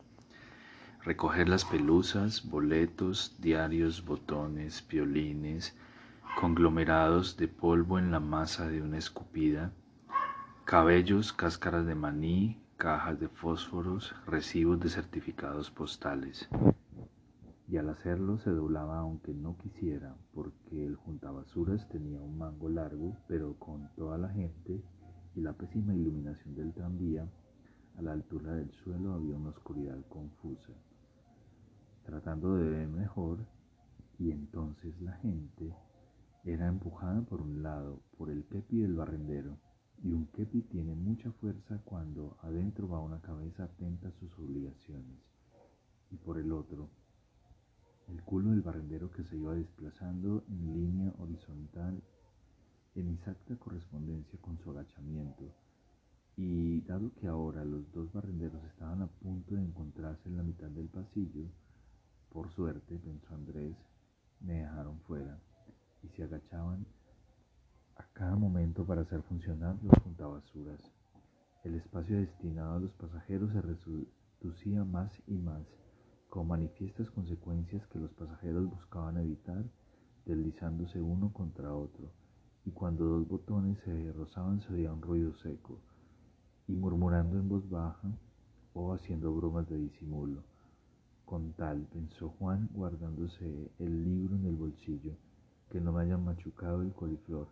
recoger 1.04 1.50
las 1.50 1.66
pelusas, 1.66 2.50
boletos, 2.50 3.36
diarios, 3.40 4.06
botones, 4.06 4.86
violines, 4.88 5.76
conglomerados 6.40 7.38
de 7.38 7.48
polvo 7.48 8.00
en 8.00 8.12
la 8.12 8.20
masa 8.20 8.68
de 8.68 8.82
una 8.82 8.98
escupida, 8.98 9.72
cabellos, 10.66 11.34
cáscaras 11.34 11.86
de 11.86 11.96
maní, 11.96 12.62
cajas 12.78 13.20
de 13.20 13.28
fósforos, 13.28 14.16
recibos 14.26 14.80
de 14.80 14.90
certificados 14.90 15.70
postales. 15.70 16.50
Y 17.72 17.78
al 17.78 17.88
hacerlo 17.88 18.38
se 18.40 18.50
doblaba 18.50 19.00
aunque 19.00 19.34
no 19.34 19.56
quisiera, 19.56 20.14
porque 20.34 20.86
el 20.86 20.98
juntabasuras 20.98 21.88
tenía 21.88 22.20
un 22.20 22.38
mango 22.38 22.68
largo, 22.68 23.16
pero 23.30 23.58
con 23.60 23.88
toda 23.96 24.18
la 24.18 24.28
gente 24.28 24.84
y 25.36 25.40
la 25.40 25.54
pésima 25.54 25.96
iluminación 25.96 26.54
del 26.54 26.74
tranvía, 26.74 27.26
a 27.96 28.02
la 28.02 28.12
altura 28.12 28.56
del 28.56 28.70
suelo 28.84 29.14
había 29.14 29.38
una 29.38 29.52
oscuridad 29.52 29.98
confusa. 30.10 30.74
Tratando 32.04 32.58
de 32.58 32.70
ver 32.70 32.90
mejor, 32.90 33.38
y 34.20 34.32
entonces 34.32 35.00
la 35.00 35.14
gente 35.14 35.74
era 36.44 36.68
empujada 36.68 37.22
por 37.22 37.40
un 37.40 37.64
lado 37.64 38.02
por 38.18 38.32
el 38.32 38.44
kepi 38.48 38.82
del 38.82 38.96
barrendero, 38.96 39.58
y 40.04 40.12
un 40.12 40.26
kepi 40.34 40.64
tiene 40.64 40.94
mucha 40.94 41.32
fuerza 41.32 41.80
cuando 41.86 42.38
adentro 42.42 42.90
va 42.90 43.00
una 43.00 43.22
cabeza 43.22 43.64
atenta 43.64 44.10
a 44.10 44.20
sus 44.20 44.38
obligaciones, 44.38 45.22
y 46.10 46.18
por 46.18 46.38
el 46.38 46.52
otro, 46.52 46.90
el 48.08 48.22
culo 48.24 48.52
del 48.52 48.62
barrendero 48.62 49.12
que 49.12 49.24
se 49.24 49.38
iba 49.38 49.56
desplazando 49.56 50.44
en 50.50 50.74
línea 50.74 51.14
horizontal 51.20 52.02
en 52.96 53.08
exacta 53.10 53.56
correspondencia 53.56 54.40
con 54.42 54.58
su 54.60 54.72
agachamiento, 54.72 55.54
Y 56.38 56.82
dado 56.82 57.14
que 57.16 57.28
ahora 57.28 57.64
los 57.66 57.92
dos 57.92 58.12
barrenderos 58.14 58.64
estaban 58.64 59.02
a 59.02 59.08
punto 59.08 59.56
de 59.56 59.62
encontrarse 59.62 60.30
en 60.30 60.38
la 60.38 60.44
mitad 60.44 60.70
del 60.70 60.88
pasillo, 60.88 61.46
por 62.32 62.50
suerte, 62.52 62.98
pensó 62.98 63.36
Andrés, 63.36 63.76
me 64.40 64.54
dejaron 64.62 65.00
fuera. 65.02 65.38
Y 66.02 66.08
se 66.10 66.24
agachaban 66.24 66.86
a 67.98 68.06
cada 68.14 68.36
momento 68.38 68.86
para 68.86 69.02
hacer 69.02 69.22
funcionar 69.24 69.78
los 69.84 69.94
juntabasuras. 70.02 70.80
El 71.64 71.76
espacio 71.76 72.18
destinado 72.18 72.76
a 72.76 72.80
los 72.80 72.94
pasajeros 72.94 73.52
se 73.52 73.62
reducía 73.62 74.86
más 74.86 75.12
y 75.28 75.38
más, 75.38 75.68
con 76.32 76.48
manifiestas 76.48 77.12
consecuencias 77.12 77.86
que 77.88 78.00
los 78.00 78.10
pasajeros 78.14 78.70
buscaban 78.70 79.18
evitar, 79.18 79.66
deslizándose 80.26 81.02
uno 81.02 81.34
contra 81.34 81.76
otro, 81.76 82.10
y 82.64 82.72
cuando 82.72 83.04
dos 83.04 83.28
botones 83.28 83.78
se 83.84 84.14
rozaban 84.14 84.62
se 84.62 84.74
oía 84.74 84.94
un 84.94 85.02
ruido 85.02 85.36
seco, 85.44 85.82
y 86.70 86.72
murmurando 86.72 87.38
en 87.38 87.50
voz 87.50 87.70
baja 87.70 88.08
o 88.74 88.94
haciendo 88.94 89.36
bromas 89.36 89.68
de 89.68 89.78
disimulo. 89.78 90.42
Con 91.26 91.52
tal, 91.52 91.82
pensó 91.92 92.30
Juan, 92.40 92.70
guardándose 92.74 93.70
el 93.80 94.04
libro 94.06 94.38
en 94.38 94.46
el 94.46 94.56
bolsillo, 94.56 95.18
que 95.70 95.82
no 95.82 95.92
me 95.92 96.04
hayan 96.04 96.24
machucado 96.24 96.82
el 96.82 96.94
coliflor. 96.94 97.50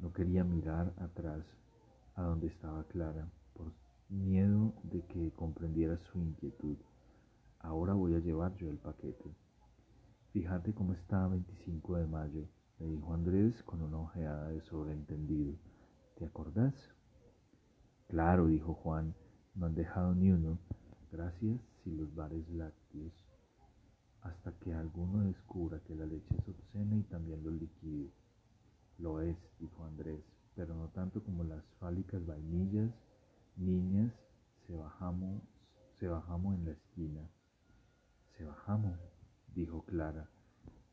No 0.00 0.12
quería 0.12 0.42
mirar 0.42 0.92
atrás, 0.98 1.44
a 2.16 2.22
donde 2.22 2.48
estaba 2.48 2.82
Clara, 2.88 3.28
por 3.52 3.70
miedo 4.08 4.72
de 4.82 5.00
que 5.06 5.30
comprendiera 5.30 5.96
su 6.10 6.18
inquietud. 6.18 6.76
Ahora 7.64 7.94
voy 7.94 8.14
a 8.14 8.18
llevar 8.18 8.54
yo 8.56 8.68
el 8.68 8.76
paquete. 8.76 9.34
Fíjate 10.34 10.74
cómo 10.74 10.92
está 10.92 11.26
25 11.28 11.96
de 11.96 12.06
mayo, 12.06 12.46
le 12.78 12.88
dijo 12.88 13.14
Andrés 13.14 13.62
con 13.62 13.80
una 13.80 14.00
ojeada 14.00 14.50
de 14.50 14.60
sobreentendido. 14.60 15.54
¿Te 16.18 16.26
acordás? 16.26 16.74
Claro, 18.08 18.48
dijo 18.48 18.74
Juan, 18.74 19.14
no 19.54 19.64
han 19.64 19.74
dejado 19.74 20.14
ni 20.14 20.30
uno. 20.30 20.58
Gracias 21.10 21.58
si 21.82 21.90
los 21.90 22.14
bares 22.14 22.46
lácteos, 22.50 23.14
hasta 24.20 24.52
que 24.58 24.74
alguno 24.74 25.24
descubra 25.24 25.80
que 25.84 25.94
la 25.94 26.04
leche 26.04 26.36
es 26.36 26.46
obscena 26.46 26.98
y 26.98 27.02
también 27.04 27.42
los 27.42 27.54
líquidos. 27.54 28.12
Lo 28.98 29.22
es, 29.22 29.38
dijo 29.58 29.84
Andrés, 29.86 30.22
pero 30.54 30.74
no 30.74 30.88
tanto 30.88 31.24
como 31.24 31.44
las 31.44 31.64
fálicas 31.80 32.26
vainillas, 32.26 32.90
niñas, 33.56 34.12
se 34.66 34.76
bajamos, 34.76 35.42
se 35.98 36.08
bajamos 36.08 36.56
en 36.56 36.66
la 36.66 36.72
esquina. 36.72 37.30
Se 38.36 38.44
bajamos, 38.44 38.98
dijo 39.54 39.82
Clara. 39.82 40.28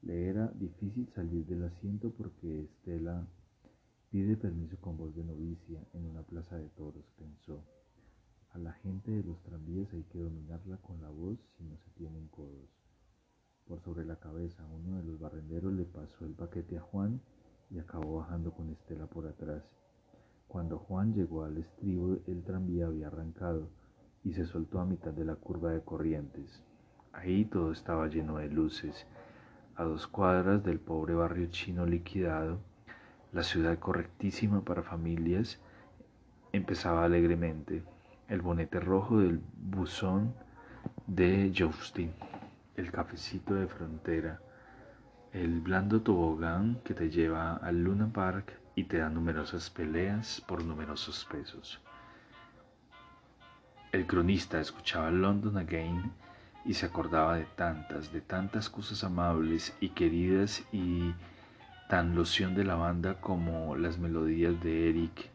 Le 0.03 0.29
era 0.29 0.47
difícil 0.49 1.09
salir 1.15 1.45
del 1.47 1.63
asiento 1.63 2.11
porque 2.11 2.65
Estela 2.65 3.27
pide 4.11 4.37
permiso 4.37 4.77
con 4.79 4.95
voz 4.95 5.15
de 5.15 5.23
novicia 5.23 5.83
en 5.93 6.05
una 6.05 6.21
plaza 6.21 6.57
de 6.57 6.69
toros, 6.69 7.03
pensó. 7.17 7.63
A 8.51 8.59
la 8.59 8.73
gente 8.73 9.09
de 9.09 9.23
los 9.23 9.41
tranvías 9.41 9.91
hay 9.93 10.03
que 10.03 10.19
dominarla 10.19 10.77
con 10.77 11.01
la 11.01 11.09
voz 11.09 11.39
si 11.57 11.63
no 11.63 11.77
se 11.77 11.89
tienen 11.91 12.27
codos. 12.27 12.69
Por 13.67 13.81
sobre 13.81 14.05
la 14.05 14.17
cabeza 14.17 14.67
uno 14.67 14.97
de 14.97 15.03
los 15.03 15.19
barrenderos 15.19 15.73
le 15.73 15.85
pasó 15.85 16.25
el 16.25 16.33
paquete 16.33 16.77
a 16.77 16.81
Juan 16.81 17.21
y 17.71 17.79
acabó 17.79 18.17
bajando 18.17 18.51
con 18.51 18.69
Estela 18.69 19.07
por 19.07 19.25
atrás. 19.25 19.63
Cuando 20.47 20.77
Juan 20.77 21.13
llegó 21.15 21.43
al 21.43 21.57
estribo, 21.57 22.19
el 22.27 22.43
tranvía 22.43 22.87
había 22.87 23.07
arrancado 23.07 23.69
y 24.23 24.33
se 24.33 24.45
soltó 24.45 24.79
a 24.79 24.85
mitad 24.85 25.13
de 25.13 25.25
la 25.25 25.35
curva 25.35 25.71
de 25.71 25.81
corrientes. 25.81 26.61
Ahí 27.13 27.45
todo 27.45 27.71
estaba 27.71 28.07
lleno 28.07 28.37
de 28.37 28.49
luces. 28.49 29.05
A 29.75 29.83
dos 29.83 30.07
cuadras 30.07 30.63
del 30.63 30.79
pobre 30.79 31.13
barrio 31.13 31.47
chino 31.47 31.85
liquidado, 31.85 32.59
la 33.31 33.43
ciudad 33.43 33.79
correctísima 33.79 34.61
para 34.61 34.83
familias 34.83 35.59
empezaba 36.51 37.05
alegremente. 37.05 37.83
El 38.27 38.41
bonete 38.41 38.79
rojo 38.79 39.19
del 39.19 39.41
buzón 39.57 40.33
de 41.07 41.53
Justin, 41.57 42.11
el 42.75 42.91
cafecito 42.91 43.53
de 43.53 43.67
frontera, 43.67 44.39
el 45.33 45.61
blando 45.61 46.01
tobogán 46.01 46.79
que 46.83 46.93
te 46.93 47.09
lleva 47.09 47.55
al 47.55 47.83
Luna 47.83 48.11
Park 48.11 48.53
y 48.75 48.85
te 48.85 48.97
da 48.97 49.09
numerosas 49.09 49.69
peleas 49.69 50.41
por 50.47 50.63
numerosos 50.63 51.25
pesos. 51.25 51.81
El 53.91 54.07
cronista 54.07 54.59
escuchaba 54.59 55.11
London 55.11 55.57
Again 55.57 56.11
y 56.65 56.73
se 56.75 56.85
acordaba 56.85 57.35
de 57.35 57.45
tantas, 57.45 58.11
de 58.11 58.21
tantas 58.21 58.69
cosas 58.69 59.03
amables 59.03 59.73
y 59.79 59.89
queridas 59.89 60.63
y 60.71 61.13
tan 61.89 62.15
loción 62.15 62.55
de 62.55 62.63
la 62.63 62.75
banda 62.75 63.19
como 63.19 63.75
las 63.75 63.97
melodías 63.97 64.61
de 64.61 64.89
Eric 64.89 65.29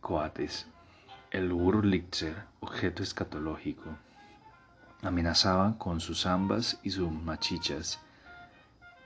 Coates. 0.00 0.66
El 1.30 1.52
Wurlitzer, 1.52 2.34
objeto 2.60 3.02
escatológico, 3.02 3.90
amenazaba 5.02 5.76
con 5.78 6.00
sus 6.00 6.26
ambas 6.26 6.80
y 6.82 6.90
sus 6.90 7.12
machichas 7.12 8.00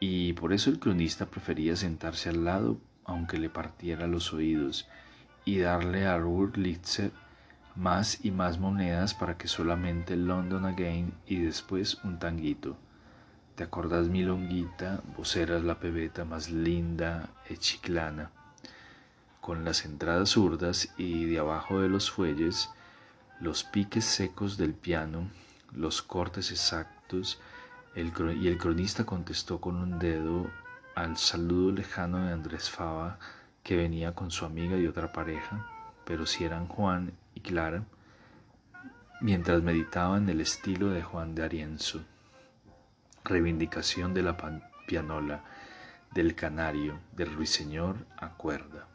y 0.00 0.32
por 0.32 0.52
eso 0.52 0.70
el 0.70 0.78
cronista 0.78 1.26
prefería 1.26 1.76
sentarse 1.76 2.28
al 2.28 2.44
lado 2.44 2.78
aunque 3.04 3.38
le 3.38 3.50
partiera 3.50 4.06
los 4.06 4.32
oídos 4.32 4.88
y 5.44 5.58
darle 5.58 6.06
a 6.06 6.16
Wurlitzer 6.16 7.12
más 7.74 8.24
y 8.24 8.30
más 8.30 8.58
monedas 8.58 9.14
para 9.14 9.36
que 9.38 9.48
solamente 9.48 10.16
London 10.16 10.66
Again 10.66 11.14
y 11.26 11.40
después 11.40 12.02
un 12.04 12.18
tanguito. 12.18 12.76
¿Te 13.54 13.64
acordás, 13.64 14.08
mi 14.08 14.22
longuita? 14.22 15.02
Vos 15.16 15.36
eras 15.36 15.62
la 15.62 15.78
pebeta 15.78 16.24
más 16.24 16.50
linda 16.50 17.28
chiclana. 17.58 18.30
Con 19.40 19.64
las 19.64 19.84
entradas 19.84 20.30
zurdas 20.30 20.92
y 20.96 21.26
de 21.26 21.38
abajo 21.38 21.80
de 21.80 21.88
los 21.88 22.10
fuelles, 22.10 22.70
los 23.40 23.64
piques 23.64 24.04
secos 24.04 24.56
del 24.56 24.72
piano, 24.72 25.28
los 25.72 26.00
cortes 26.00 26.50
exactos, 26.50 27.40
y 27.94 28.48
el 28.48 28.58
cronista 28.58 29.04
contestó 29.04 29.60
con 29.60 29.76
un 29.76 29.98
dedo 29.98 30.50
al 30.94 31.16
saludo 31.16 31.72
lejano 31.72 32.24
de 32.24 32.32
Andrés 32.32 32.70
Fava, 32.70 33.18
que 33.62 33.76
venía 33.76 34.14
con 34.14 34.30
su 34.30 34.44
amiga 34.44 34.76
y 34.78 34.86
otra 34.86 35.12
pareja, 35.12 35.66
pero 36.04 36.24
si 36.24 36.44
eran 36.44 36.66
Juan 36.66 37.12
y 37.34 37.40
Clara, 37.40 37.84
mientras 39.20 39.62
meditaban 39.62 40.28
el 40.28 40.40
estilo 40.40 40.90
de 40.90 41.02
Juan 41.02 41.34
de 41.34 41.44
Arienzo. 41.44 42.00
Reivindicación 43.24 44.14
de 44.14 44.22
la 44.22 44.36
pianola, 44.86 45.44
del 46.12 46.34
canario, 46.34 46.98
del 47.12 47.32
ruiseñor 47.32 47.96
a 48.16 48.30
cuerda. 48.30 48.86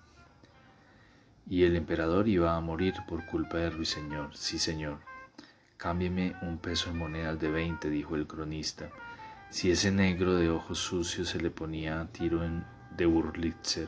Y 1.50 1.64
el 1.64 1.78
emperador 1.78 2.28
iba 2.28 2.56
a 2.56 2.62
morir 2.62 2.94
por 3.08 3.26
culpa 3.26 3.58
del 3.58 3.74
ruiseñor, 3.74 4.36
sí 4.36 4.60
señor. 4.60 5.00
Cámbieme 5.78 6.36
un 6.42 6.58
peso 6.58 6.90
en 6.90 6.98
monedas 6.98 7.40
de 7.40 7.50
veinte, 7.50 7.90
dijo 7.90 8.16
el 8.16 8.28
cronista. 8.28 8.90
Si 9.50 9.72
ese 9.72 9.92
negro 9.92 10.36
de 10.36 10.50
ojos 10.50 10.80
sucios 10.80 11.30
se 11.30 11.40
le 11.40 11.52
ponía 11.52 12.02
a 12.02 12.08
tiro 12.08 12.44
en, 12.44 12.66
de 12.98 13.06
Burlitzer, 13.06 13.88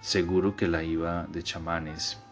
seguro 0.00 0.56
que 0.56 0.68
la 0.68 0.82
iba 0.82 1.26
de 1.26 1.42
chamanes. 1.42 2.22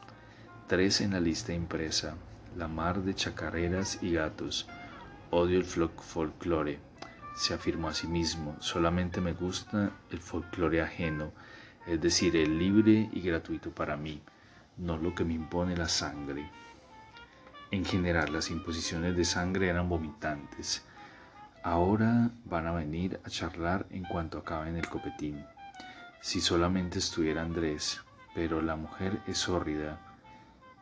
Tres 0.69 1.01
en 1.01 1.13
la 1.13 1.21
lista 1.21 1.55
impresa, 1.55 2.15
la 2.55 2.69
mar 2.69 3.01
de 3.01 3.15
chacareras 3.15 4.03
y 4.03 4.13
gatos. 4.13 4.69
Odio 5.31 5.57
el 5.57 5.65
folclore, 5.65 6.79
se 7.35 7.55
afirmó 7.55 7.89
a 7.89 7.95
sí 7.95 8.07
mismo. 8.07 8.55
Solamente 8.61 9.23
me 9.23 9.33
gusta 9.33 9.93
el 10.11 10.19
folclore 10.21 10.83
ajeno, 10.83 11.33
es 11.87 11.99
decir, 12.03 12.37
el 12.37 12.59
libre 12.59 13.09
y 13.15 13.23
gratuito 13.23 13.71
para 13.71 13.97
mí, 13.97 14.21
no 14.77 14.99
lo 14.99 15.15
que 15.15 15.25
me 15.25 15.33
impone 15.33 15.75
la 15.75 15.89
sangre. 15.89 16.51
En 17.71 17.87
general, 17.87 18.31
las 18.31 18.51
imposiciones 18.51 19.17
de 19.17 19.25
sangre 19.25 19.69
eran 19.69 19.89
vomitantes. 19.89 20.85
Ahora 21.63 22.31
van 22.45 22.67
a 22.67 22.73
venir 22.73 23.19
a 23.25 23.31
charlar 23.31 23.87
en 23.89 24.05
cuanto 24.05 24.37
acaben 24.37 24.77
el 24.77 24.87
copetín. 24.87 25.43
Si 26.21 26.43
solamente 26.43 26.99
estuviera 26.99 27.41
Andrés, 27.41 28.03
pero 28.35 28.61
la 28.61 28.77
mujer 28.77 29.23
es 29.27 29.49
hórrida. 29.49 30.08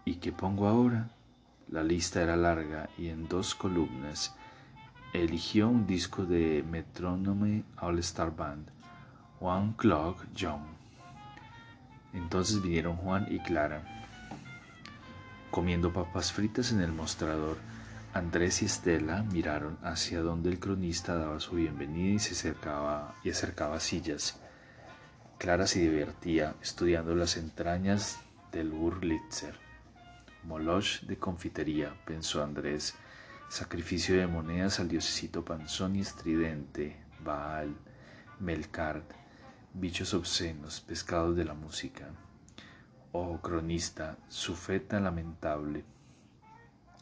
¿Y 0.06 0.14
qué 0.14 0.30
pongo 0.30 0.68
ahora? 0.68 1.10
La 1.68 1.82
lista 1.82 2.22
era 2.22 2.36
larga 2.36 2.88
y 2.96 3.08
en 3.08 3.26
dos 3.26 3.56
columnas. 3.56 4.36
Eligió 5.12 5.68
un 5.68 5.84
disco 5.84 6.24
de 6.24 6.64
Metronome 6.70 7.64
All 7.78 7.98
Star 7.98 8.34
Band, 8.34 8.68
One 9.40 9.74
Clock 9.76 10.24
John. 10.38 10.62
Entonces 12.12 12.62
vinieron 12.62 12.94
Juan 12.96 13.26
y 13.28 13.40
Clara 13.40 13.82
Comiendo 15.50 15.92
papas 15.92 16.32
fritas 16.32 16.70
en 16.70 16.82
el 16.82 16.92
mostrador, 16.92 17.56
Andrés 18.14 18.62
y 18.62 18.66
Estela 18.66 19.24
miraron 19.24 19.76
hacia 19.82 20.20
donde 20.20 20.50
el 20.50 20.60
cronista 20.60 21.16
daba 21.16 21.40
su 21.40 21.56
bienvenida 21.56 22.14
y 22.14 22.18
se 22.20 22.34
acercaba, 22.34 23.16
y 23.24 23.30
acercaba 23.30 23.80
sillas. 23.80 24.38
Clara 25.38 25.66
se 25.66 25.80
divertía 25.80 26.54
estudiando 26.62 27.16
las 27.16 27.36
entrañas 27.36 28.20
del 28.52 28.72
Wurlitzer. 28.72 29.65
Moloch 30.46 31.00
de 31.02 31.18
confitería, 31.18 31.92
pensó 32.04 32.42
Andrés. 32.42 32.94
Sacrificio 33.48 34.16
de 34.16 34.28
monedas 34.28 34.78
al 34.78 34.88
diosecito 34.88 35.44
panzón 35.44 35.96
y 35.96 36.00
estridente, 36.00 36.96
Baal, 37.24 37.74
Melkart, 38.38 39.10
bichos 39.74 40.14
obscenos, 40.14 40.80
pescados 40.80 41.36
de 41.36 41.44
la 41.44 41.54
música. 41.54 42.06
Oh 43.10 43.40
cronista, 43.40 44.18
su 44.28 44.56
lamentable. 44.90 45.84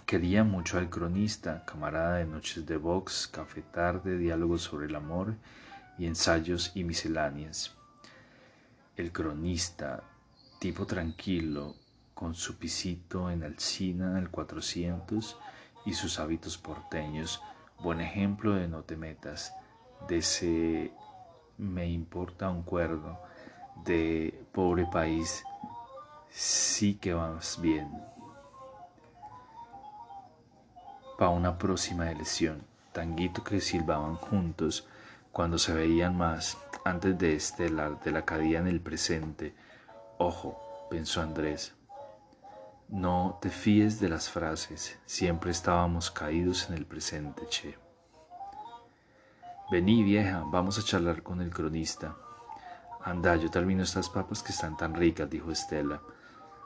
Quería 0.07 0.43
mucho 0.43 0.79
al 0.79 0.89
cronista, 0.89 1.65
camarada 1.67 2.17
de 2.17 2.27
noches 2.27 2.65
de 2.65 2.79
box, 2.79 3.29
café 3.29 3.61
tarde, 3.61 4.17
diálogos 4.17 4.63
sobre 4.63 4.87
el 4.87 4.95
amor 4.95 5.35
y 5.99 6.07
ensayos 6.07 6.73
y 6.75 6.85
misceláneas. 6.85 7.75
El 8.97 9.13
cronista, 9.13 10.03
tipo 10.61 10.87
tranquilo, 10.87 11.75
con 12.15 12.35
su 12.35 12.57
pisito 12.57 13.31
en 13.31 13.43
Alcina 13.43 14.19
el 14.19 14.31
400 14.31 15.37
y 15.85 15.95
sus 15.95 16.19
hábitos 16.19 16.57
porteños, 16.57 17.43
buen 17.81 18.01
ejemplo 18.01 18.55
de 18.55 18.69
no 18.69 18.83
te 18.83 18.97
metas, 18.97 19.55
de 20.09 20.19
ese 20.19 20.93
me 21.59 21.87
importa 21.87 22.51
un 22.51 22.63
cuerdo, 22.63 23.19
de 23.85 24.47
pobre 24.53 24.87
país, 24.87 25.45
sí 26.31 26.95
que 26.95 27.13
vas 27.13 27.61
bien 27.61 27.91
para 31.19 31.31
una 31.31 31.59
próxima 31.59 32.11
elección. 32.11 32.63
Tanguito 32.93 33.43
que 33.43 33.61
silbaban 33.61 34.17
juntos 34.17 34.87
cuando 35.33 35.59
se 35.59 35.73
veían 35.73 36.17
más 36.17 36.57
antes 36.85 37.19
de 37.19 37.35
estelar 37.35 38.01
de 38.03 38.13
la 38.13 38.25
cadía 38.25 38.59
en 38.59 38.69
el 38.69 38.81
presente. 38.81 39.55
Ojo, 40.19 40.87
pensó 40.91 41.21
Andrés. 41.21 41.74
No 42.89 43.39
te 43.41 43.51
fíes 43.51 43.99
de 43.99 44.09
las 44.09 44.29
frases, 44.29 44.99
siempre 45.07 45.51
estábamos 45.51 46.11
caídos 46.11 46.69
en 46.69 46.77
el 46.77 46.87
presente, 46.87 47.47
che. 47.49 47.79
Vení, 49.71 50.03
vieja, 50.03 50.45
vamos 50.47 50.79
a 50.79 50.83
charlar 50.83 51.23
con 51.23 51.41
el 51.41 51.51
cronista. 51.51 52.15
Anda, 53.03 53.37
yo 53.37 53.51
termino 53.51 53.83
estas 53.83 54.09
papas 54.11 54.43
que 54.43 54.53
están 54.53 54.77
tan 54.77 54.95
ricas, 54.95 55.29
dijo 55.29 55.51
Estela. 55.51 56.01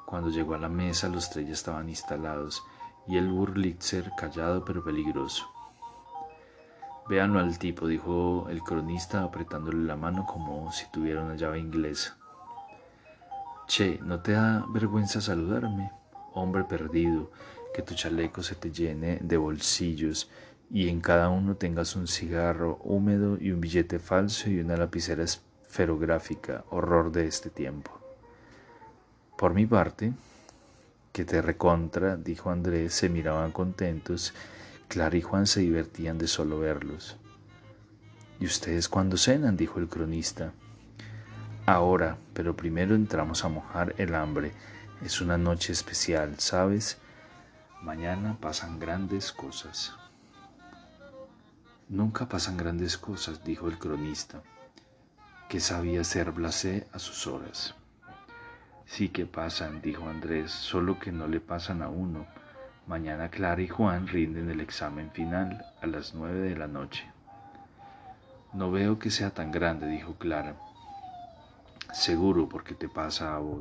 Cuando 0.05 0.31
llegó 0.31 0.55
a 0.55 0.59
la 0.59 0.69
mesa, 0.69 1.09
los 1.09 1.31
tres 1.31 1.47
ya 1.47 1.53
estaban 1.53 1.89
instalados 1.89 2.63
y 3.07 3.17
el 3.17 3.29
Burlitzer 3.29 4.13
callado 4.17 4.65
pero 4.65 4.83
peligroso. 4.85 5.47
Véanlo 7.09 7.41
al 7.41 7.59
tipo, 7.59 7.87
dijo 7.87 8.47
el 8.51 8.63
cronista 8.63 9.23
apretándole 9.23 9.85
la 9.85 9.97
mano 9.97 10.27
como 10.27 10.71
si 10.73 10.91
tuviera 10.91 11.23
una 11.23 11.37
llave 11.37 11.59
inglesa. 11.59 12.19
Che, 13.67 13.99
¿no 14.03 14.21
te 14.21 14.33
da 14.33 14.65
vergüenza 14.69 15.21
saludarme? 15.21 15.98
Hombre 16.38 16.62
perdido, 16.62 17.33
que 17.74 17.83
tu 17.83 17.94
chaleco 17.94 18.42
se 18.42 18.55
te 18.55 18.70
llene 18.70 19.18
de 19.20 19.37
bolsillos 19.37 20.31
y 20.70 20.88
en 20.88 21.01
cada 21.01 21.31
uno 21.31 21.57
tengas 21.57 21.96
un 21.96 22.07
cigarro 22.07 22.79
húmedo 22.85 23.38
y 23.40 23.51
un 23.51 23.61
billete 23.61 23.98
falso 23.98 24.48
y 24.48 24.61
una 24.61 24.77
lapicera 24.77 25.24
esferográfica, 25.24 26.64
horror 26.70 27.11
de 27.11 27.27
este 27.27 27.51
tiempo. 27.51 27.90
Por 29.37 29.53
mi 29.53 29.66
parte, 29.66 30.12
que 31.12 31.24
te 31.24 31.42
recontra, 31.42 32.16
dijo 32.16 32.51
Andrés, 32.51 32.94
se 32.94 33.09
miraban 33.09 33.51
contentos. 33.51 34.35
Clara 34.87 35.16
y 35.16 35.22
Juan 35.22 35.46
se 35.46 35.61
divertían 35.61 36.18
de 36.18 36.29
solo 36.29 36.61
verlos. 36.61 37.16
¿Y 38.38 38.46
ustedes 38.46 38.88
cuándo 38.88 39.16
cenan? 39.16 39.57
dijo 39.57 39.81
el 39.81 39.88
cronista. 39.88 40.53
Ahora, 41.66 42.16
pero 42.35 42.57
primero 42.57 42.94
entramos 42.94 43.44
a 43.44 43.48
mojar 43.48 43.94
el 43.98 44.14
hambre. 44.14 44.53
Es 45.01 45.21
una 45.21 45.39
noche 45.39 45.73
especial, 45.73 46.41
¿sabes? 46.41 46.99
Mañana 47.83 48.37
pasan 48.41 48.81
grandes 48.81 49.31
cosas. 49.31 49.95
Nunca 51.89 52.29
pasan 52.29 52.57
grandes 52.57 52.99
cosas, 52.99 53.45
dijo 53.45 53.69
el 53.69 53.79
cronista, 53.79 54.43
que 55.49 55.61
sabía 55.61 56.03
ser 56.03 56.33
blasé 56.33 56.89
a 56.93 56.99
sus 56.99 57.29
horas. 57.29 57.77
Sí 58.87 59.11
que 59.11 59.25
pasan, 59.25 59.81
dijo 59.83 60.09
Andrés, 60.09 60.51
solo 60.51 60.99
que 60.99 61.13
no 61.13 61.29
le 61.29 61.39
pasan 61.39 61.81
a 61.83 61.89
uno. 61.89 62.27
Mañana 62.89 63.31
Clara 63.31 63.63
y 63.63 63.69
Juan 63.69 64.09
rinden 64.09 64.51
el 64.51 64.61
examen 64.61 65.13
final 65.13 65.65
a 65.81 65.87
las 65.87 66.13
nueve 66.13 66.41
de 66.41 66.57
la 66.57 66.67
noche. 66.67 67.05
No 68.53 68.73
veo 68.73 68.99
que 68.99 69.13
sea 69.13 69.31
tan 69.31 69.53
grande, 69.53 69.87
dijo 69.87 70.15
Clara. 70.15 70.57
Seguro 71.93 72.49
porque 72.49 72.75
te 72.75 72.89
pasa 72.89 73.37
a 73.37 73.39
vos. 73.39 73.61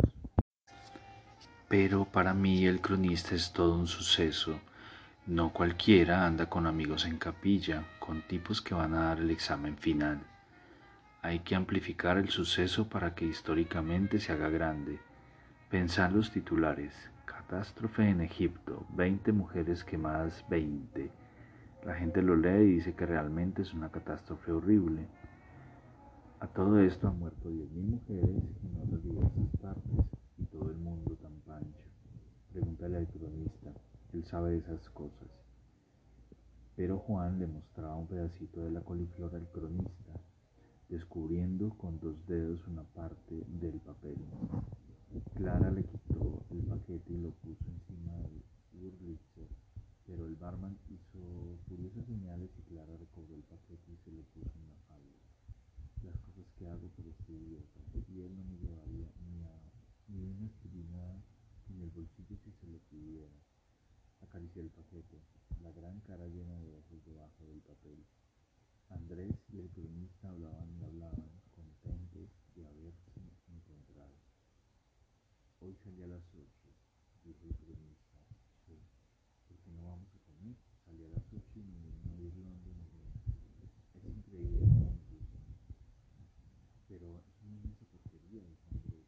Pero 1.67 2.05
para 2.05 2.33
mí 2.33 2.65
el 2.65 2.81
cronista 2.81 3.35
es 3.35 3.51
todo 3.51 3.77
un 3.77 3.87
suceso. 3.87 4.59
No 5.25 5.51
cualquiera 5.51 6.25
anda 6.25 6.49
con 6.49 6.65
amigos 6.65 7.05
en 7.05 7.17
capilla, 7.17 7.83
con 7.99 8.21
tipos 8.21 8.61
que 8.61 8.73
van 8.73 8.93
a 8.93 9.05
dar 9.05 9.19
el 9.19 9.31
examen 9.31 9.77
final. 9.77 10.21
Hay 11.21 11.39
que 11.39 11.55
amplificar 11.55 12.17
el 12.17 12.29
suceso 12.29 12.87
para 12.87 13.13
que 13.13 13.25
históricamente 13.25 14.19
se 14.19 14.31
haga 14.31 14.47
grande. 14.47 14.99
Pensar 15.69 16.13
los 16.13 16.31
titulares. 16.31 16.93
Catástrofe 17.25 18.09
en 18.09 18.21
Egipto. 18.21 18.85
20 18.95 19.33
mujeres 19.33 19.83
quemadas 19.83 20.45
20. 20.49 21.11
La 21.85 21.95
gente 21.95 22.21
lo 22.21 22.37
lee 22.37 22.63
y 22.63 22.73
dice 22.75 22.95
que 22.95 23.05
realmente 23.05 23.63
es 23.63 23.73
una 23.73 23.89
catástrofe 23.89 24.53
horrible. 24.53 25.07
A 26.39 26.47
todo 26.47 26.79
esto 26.79 27.07
han 27.07 27.19
muerto 27.19 27.49
10.000 27.49 27.67
mujeres 27.81 28.43
en 28.63 28.81
otras 28.81 29.03
diversas 29.03 29.49
partes 29.61 30.05
y 30.37 30.45
todo 30.45 30.69
el 30.69 30.77
mundo 30.77 31.15
tan 31.21 31.33
pancho. 31.45 31.81
Pregúntale 32.53 32.97
al 32.97 33.07
cronista, 33.07 33.69
él 34.13 34.16
sabe 34.27 34.57
esas 34.57 34.89
cosas. 34.89 35.29
Pero 36.75 36.99
Juan 36.99 37.39
le 37.39 37.47
mostraba 37.47 37.95
un 37.95 38.07
pedacito 38.07 38.61
de 38.61 38.71
la 38.71 38.81
coliflor 38.81 39.33
al 39.33 39.49
cronista, 39.51 40.13
descubriendo 40.89 41.69
con 41.77 41.99
dos 41.99 42.25
dedos 42.27 42.67
una 42.67 42.83
parte 42.83 43.35
del 43.47 43.79
papel. 43.79 44.17
Clara 45.33 45.71
le 45.71 45.83
quitó 45.83 46.43
el 46.51 46.61
paquete 46.63 47.13
y 47.13 47.17
lo 47.17 47.31
puso 47.31 47.63
encima 47.69 48.13
del 48.17 48.43
Wurlitzer, 48.73 49.47
pero 50.05 50.27
el 50.27 50.35
barman 50.35 50.77
hizo 50.89 51.57
curiosas 51.69 52.05
señales 52.05 52.49
y 52.59 52.61
Clara 52.63 52.97
recobró 52.97 53.33
el 53.33 53.43
paquete 53.43 53.91
y 53.93 53.97
se 54.03 54.11
lo 54.11 54.23
puso 54.35 54.51
en 54.59 54.69
la 54.69 54.77
falda. 54.87 55.23
Las 56.03 56.17
cosas 56.19 56.45
que 56.59 56.67
hago 56.67 56.87
por 56.89 57.07
este 57.07 57.31
idiota, 57.31 57.79
y 58.11 58.21
él 58.21 58.35
no 58.35 58.43
me 58.43 58.57
llevaría 58.57 59.07
ni, 59.25 59.43
a, 59.45 59.55
ni 60.09 60.25
una 60.25 60.45
aspirina 60.47 61.23
en 61.69 61.81
el 61.81 61.89
bolsillo 61.91 62.35
si 62.43 62.51
se 62.51 62.67
lo 62.67 62.77
pidiera. 62.91 63.46
Acaricié 64.21 64.61
el 64.61 64.69
paquete, 64.71 65.21
la 65.61 65.71
gran 65.71 65.99
cara 66.01 66.27
llena 66.27 66.59
de 66.59 66.73
ojos 66.73 67.03
debajo 67.05 67.45
del 67.47 67.61
papel. 67.61 68.05
Andrés 68.89 69.35
y 69.51 69.59
el 69.59 69.69
cronista 69.69 70.29
hablaban 70.29 70.69
y 70.79 70.83
hablaban, 70.83 71.31
contentos 71.55 72.29
de 72.55 72.65
haberse 72.65 73.11
encontrado. 73.47 74.15
Hoy 75.59 75.75
salí 75.83 76.01
a 76.03 76.07
las 76.07 76.23
ocho, 76.33 76.69
dijo 77.23 77.45
el 77.47 77.55
cronista. 77.55 78.17
Sí, 78.65 78.77
¿por 79.47 79.57
qué 79.59 79.71
no 79.71 79.83
vamos 79.89 80.09
a 80.15 80.19
comer? 80.19 80.55
Salí 80.85 81.03
a 81.03 81.09
las 81.09 81.33
ocho 81.33 81.59
y 81.59 81.63
me 81.63 81.79
vine 81.79 82.13
a 82.13 82.21
ir 82.21 82.33
London 82.37 82.79
Es 83.93 84.03
increíble 84.05 84.59
cómo 84.59 84.91
me 84.91 85.27
Pero 86.87 87.23
es 87.27 87.41
una 87.43 87.57
inmensa 87.57 87.85
porquería, 87.85 88.41
dijo 88.43 88.65
Andrés. 88.71 89.07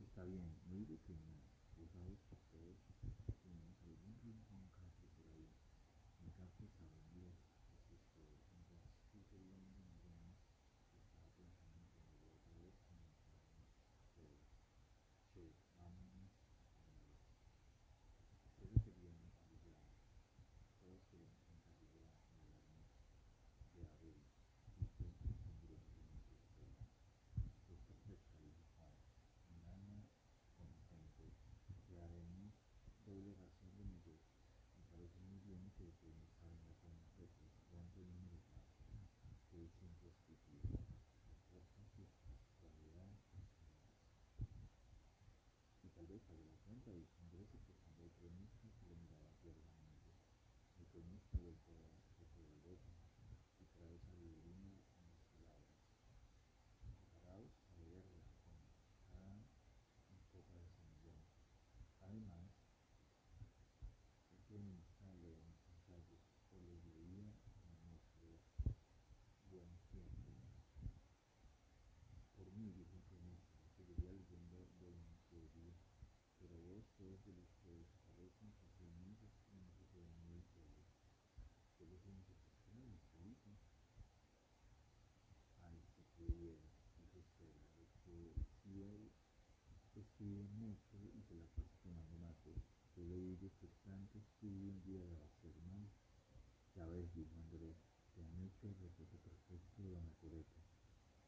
Está 0.00 0.24
bien, 0.24 0.46
no 0.68 0.76
digo 0.76 0.98
que 1.06 1.14
no. 1.14 1.34
Vos 1.76 1.90
sabes 1.92 2.18
que 2.30 2.36
todos 2.52 2.78
tenemos 3.42 3.76
algún 3.82 4.14
rincón 4.22 4.62
café 4.78 5.06
por 5.16 5.26
ahí. 5.26 5.48
Mi 6.22 6.30
café 6.30 6.66
sabe 6.78 7.02
bien, 7.12 7.34
así 7.74 7.94
es 7.94 8.04
todo. 8.14 8.32
Entonces 8.54 8.80
puse 9.12 9.36
London 9.44 9.92
Jones 10.06 10.38
y 10.94 10.98
estaba 11.02 11.28
pensando 11.36 11.82
en 11.82 11.90
comer 11.96 12.30
otra 12.32 12.56
vez 12.62 12.76
con 12.86 12.96
mi 13.02 13.12
pero 14.16 14.36
che, 15.34 15.52
vámonos 15.76 16.32
a 16.46 16.80
comer. 16.80 17.12
Ustedes 18.46 18.80
querían 18.82 19.18
un 19.20 19.30
Caribe 19.36 19.74
todos 20.80 21.02
queremos 21.10 21.42
un 21.50 21.58
Caribe 21.60 22.02
moderno 22.30 22.80
de 23.74 23.80
abril, 23.84 24.16
dijo 24.78 24.96
con 24.96 25.56
grosamente 25.60 26.32
Estela. 26.36 26.78
Es 27.68 27.80
perfecta, 27.84 28.32
dijo 28.40 28.64
Juan. 28.78 28.94
Mañana, 29.50 30.06
contento, 30.56 31.26
le 31.90 32.00
haremos 32.00 32.54
doble 33.04 33.34
ración 33.34 33.76
de 33.76 33.84
nuggets. 33.84 34.30
Me 34.76 34.82
parece 34.90 35.18
muy 35.26 35.40
bien 35.40 35.70
que 35.76 35.84
después 35.84 36.14
nos 36.14 36.32
venga 36.42 36.70
con 36.80 36.94
nosotros. 36.96 37.50
¿Cuánto 37.70 38.00
número 38.04 38.38
pasa? 38.48 38.76
Es 39.66 39.82
indescriptible. 39.82 40.78
La 46.26 46.56
cuenta, 46.64 46.90
dijo 46.92 47.20
Andrés 47.20 47.48
acercando 47.54 48.02
al 48.02 48.10
cronista 48.12 48.68
que 48.78 48.88
lo 48.88 48.96
miraba 48.96 49.28
tiernamente. 49.42 50.16
El 50.78 50.86
cronista 50.88 51.38
el 51.38 51.54
boca 52.64 52.94
y 53.60 53.64
trae 53.76 53.98
sabiduría 53.98 54.56
en 54.64 55.10
las 55.10 55.20
palabras. 55.34 55.76
Preparaos 57.10 57.52
a 57.68 57.74
beberla 57.76 58.22
con 58.42 58.56
cada 60.06 60.24
copa 60.32 60.56
de 60.56 60.68
San 60.72 60.88
Además, 62.00 62.50
el 64.32 64.40
cronista 64.46 65.10
lee 65.20 65.36
mis 65.44 65.60
ensayos 65.68 66.22
o 66.52 66.60
los 66.60 66.84
leía 66.86 67.28
en 67.66 67.76
nuestros 67.84 68.40
buenos 69.50 69.80
tiempos. 69.92 70.38
Por 72.36 72.52
mí, 72.52 72.72
dijo 72.72 72.96
el 72.96 73.04
cronista, 73.04 73.60
seguiría 73.76 74.12
leyendo 74.12 74.66
Buenos 74.78 75.16
días 76.98 77.24
de 77.24 77.32
los 77.32 77.48
que 77.62 77.70
desaparecen 77.72 78.52
fácilmente 78.60 79.26
y 79.50 79.56
no 79.58 79.70
se 79.72 79.84
quedan 79.90 80.14
muy 80.28 80.40
solos. 80.54 80.86
Solo 81.76 81.98
son 81.98 82.16
excepciones, 82.18 83.00
Felipe. 83.12 83.50
Ay, 85.66 85.80
si 85.96 86.02
pudiera, 86.16 86.62
dijo 86.98 87.18
Estela, 87.18 87.66
de 87.76 87.86
que 88.04 88.34
si 88.62 88.82
él 88.82 89.10
escribe 89.94 90.44
mucho 90.54 90.96
y 91.12 91.22
se 91.22 91.34
la 91.34 91.46
pasa 91.48 91.74
tomando 91.82 92.18
mate, 92.18 92.54
yo 92.94 93.04
le 93.04 93.18
digo 93.18 93.50
que 93.58 93.68
tanto 93.82 94.20
estudio 94.86 95.02
un 95.02 95.02
día 95.02 95.04
le 95.04 95.16
va 95.16 95.22
a 95.22 95.26
hacer 95.26 95.54
mal. 95.66 95.88
Ya 96.76 96.86
ves, 96.86 97.12
dijo 97.14 97.34
Andrés, 97.40 97.76
te 98.14 98.22
han 98.22 98.40
hecho 98.42 98.68
el 98.68 98.74
retrato 98.76 99.18
perfecto 99.18 99.82
de 99.82 99.90
la 99.90 100.00
naturaleza, 100.00 100.60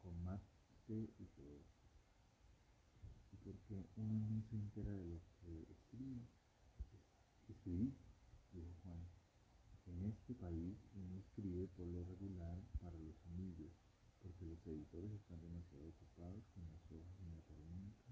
con 0.01 0.23
mate 0.23 1.09
y 1.19 1.25
todo. 1.35 1.59
¿Y 3.33 3.37
por 3.37 3.57
qué 3.67 3.85
uno 3.97 4.19
no 4.19 4.41
se 4.43 4.55
entera 4.55 4.91
de 4.91 5.05
lo 5.05 5.19
que 5.41 5.71
escribe? 5.71 6.21
Escribí, 7.49 7.93
dijo 8.53 8.73
Juan. 8.83 9.03
En 9.87 10.05
este 10.05 10.35
país 10.35 10.77
uno 10.93 11.17
escribe 11.17 11.67
por 11.75 11.87
lo 11.87 12.05
regular 12.05 12.61
para 12.79 12.97
los 12.97 13.15
amigos, 13.25 13.71
porque 14.21 14.45
los 14.45 14.65
editores 14.67 15.11
están 15.11 15.41
demasiado 15.41 15.89
ocupados 15.89 16.43
con 16.53 16.63
las 16.69 16.83
hojas 16.91 17.19
en 17.21 17.31
la 17.31 17.41
tormenta 17.41 18.11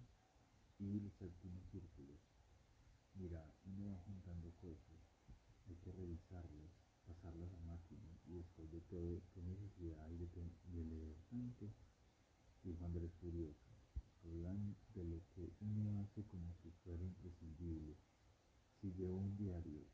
y 0.80 1.00
los 1.00 1.22
últimos 1.22 1.64
círculos. 1.72 2.20
Mira, 3.14 3.46
uno 3.66 3.92
va 3.92 3.98
juntando 4.06 4.52
cosas, 4.62 5.17
hay 5.68 5.76
que 5.78 5.92
revisarlas, 5.92 6.72
pasarlas 7.06 7.52
a 7.52 7.58
máquina 7.60 8.08
y 8.26 8.34
después 8.34 8.72
de 8.72 8.80
todo, 8.82 9.22
¿qué 9.34 9.42
necesidad 9.42 10.06
hay 10.06 10.18
de, 10.18 10.86
leer 10.86 11.16
tanto? 11.30 11.70
Dijo 12.64 12.86
Andrés 12.86 13.12
furioso. 13.20 13.68
Hablan 14.24 14.76
de 14.94 15.04
lo 15.04 15.22
que 15.36 15.52
uno 15.62 16.02
hace 16.02 16.24
como 16.26 16.54
si 16.62 16.72
fuera 16.84 17.04
imprescindible. 17.04 17.96
Si 18.82 18.92
llevo 18.94 19.18
un 19.18 19.38
diario, 19.38 19.86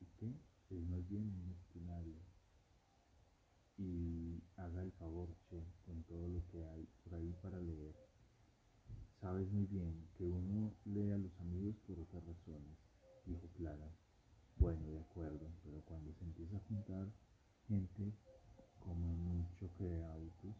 ¿y 0.00 0.06
qué? 0.18 0.32
Es 0.70 0.82
más 0.88 1.06
bien 1.08 1.24
un 1.24 1.52
escenario. 1.52 2.16
Y 3.78 4.42
haga 4.56 4.82
el 4.82 4.92
favor, 4.92 5.34
che, 5.48 5.62
con 5.86 6.02
todo 6.04 6.28
lo 6.28 6.46
que 6.48 6.64
hay 6.64 6.86
por 7.04 7.14
ahí 7.14 7.32
para 7.40 7.60
leer. 7.60 7.94
Sabes 9.20 9.50
muy 9.50 9.66
bien 9.66 10.08
que 10.16 10.24
uno 10.24 10.74
lee 10.84 11.10
a 11.10 11.18
los 11.18 11.38
amigos 11.40 11.76
por 11.86 11.98
otras 11.98 12.24
razones, 12.24 12.76
dijo 13.24 13.48
Clara. 13.56 13.90
Bueno, 14.58 14.90
de 14.90 14.98
acuerdo, 14.98 15.48
pero 15.62 15.80
cuando 15.84 16.12
se 16.14 16.24
empieza 16.24 16.56
a 16.56 16.60
juntar 16.68 17.06
gente 17.68 18.12
como 18.80 19.12
en 19.12 19.20
un 19.20 19.48
choque 19.54 19.84
de 19.84 20.04
autos, 20.04 20.56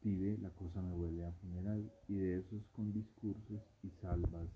Pibe, 0.00 0.36
la 0.38 0.50
cosa 0.50 0.80
me 0.82 0.94
huele 0.94 1.24
a 1.24 1.32
funeral 1.32 1.92
y 2.08 2.14
de 2.14 2.38
esos 2.38 2.62
con 2.72 2.92
discursos 2.92 3.62
y 3.82 3.90
salvas 4.00 4.48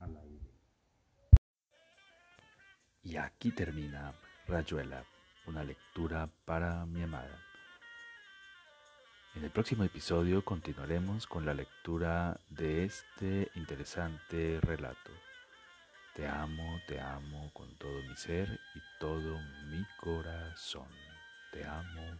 al 0.00 0.16
aire. 0.16 0.50
Y 3.04 3.16
aquí 3.16 3.52
termina 3.52 4.12
Rayuela, 4.46 5.04
una 5.46 5.62
lectura 5.62 6.28
para 6.44 6.84
mi 6.86 7.02
amada. 7.02 7.38
En 9.34 9.44
el 9.44 9.50
próximo 9.50 9.82
episodio 9.82 10.44
continuaremos 10.44 11.26
con 11.26 11.46
la 11.46 11.54
lectura 11.54 12.38
de 12.50 12.84
este 12.84 13.50
interesante 13.54 14.60
relato. 14.60 15.10
Te 16.14 16.26
amo, 16.26 16.78
te 16.86 17.00
amo 17.00 17.50
con 17.54 17.74
todo 17.78 18.02
mi 18.02 18.14
ser 18.14 18.60
y 18.74 18.80
todo 19.00 19.40
mi 19.70 19.82
corazón. 19.98 20.88
Te 21.50 21.64
amo 21.64 22.18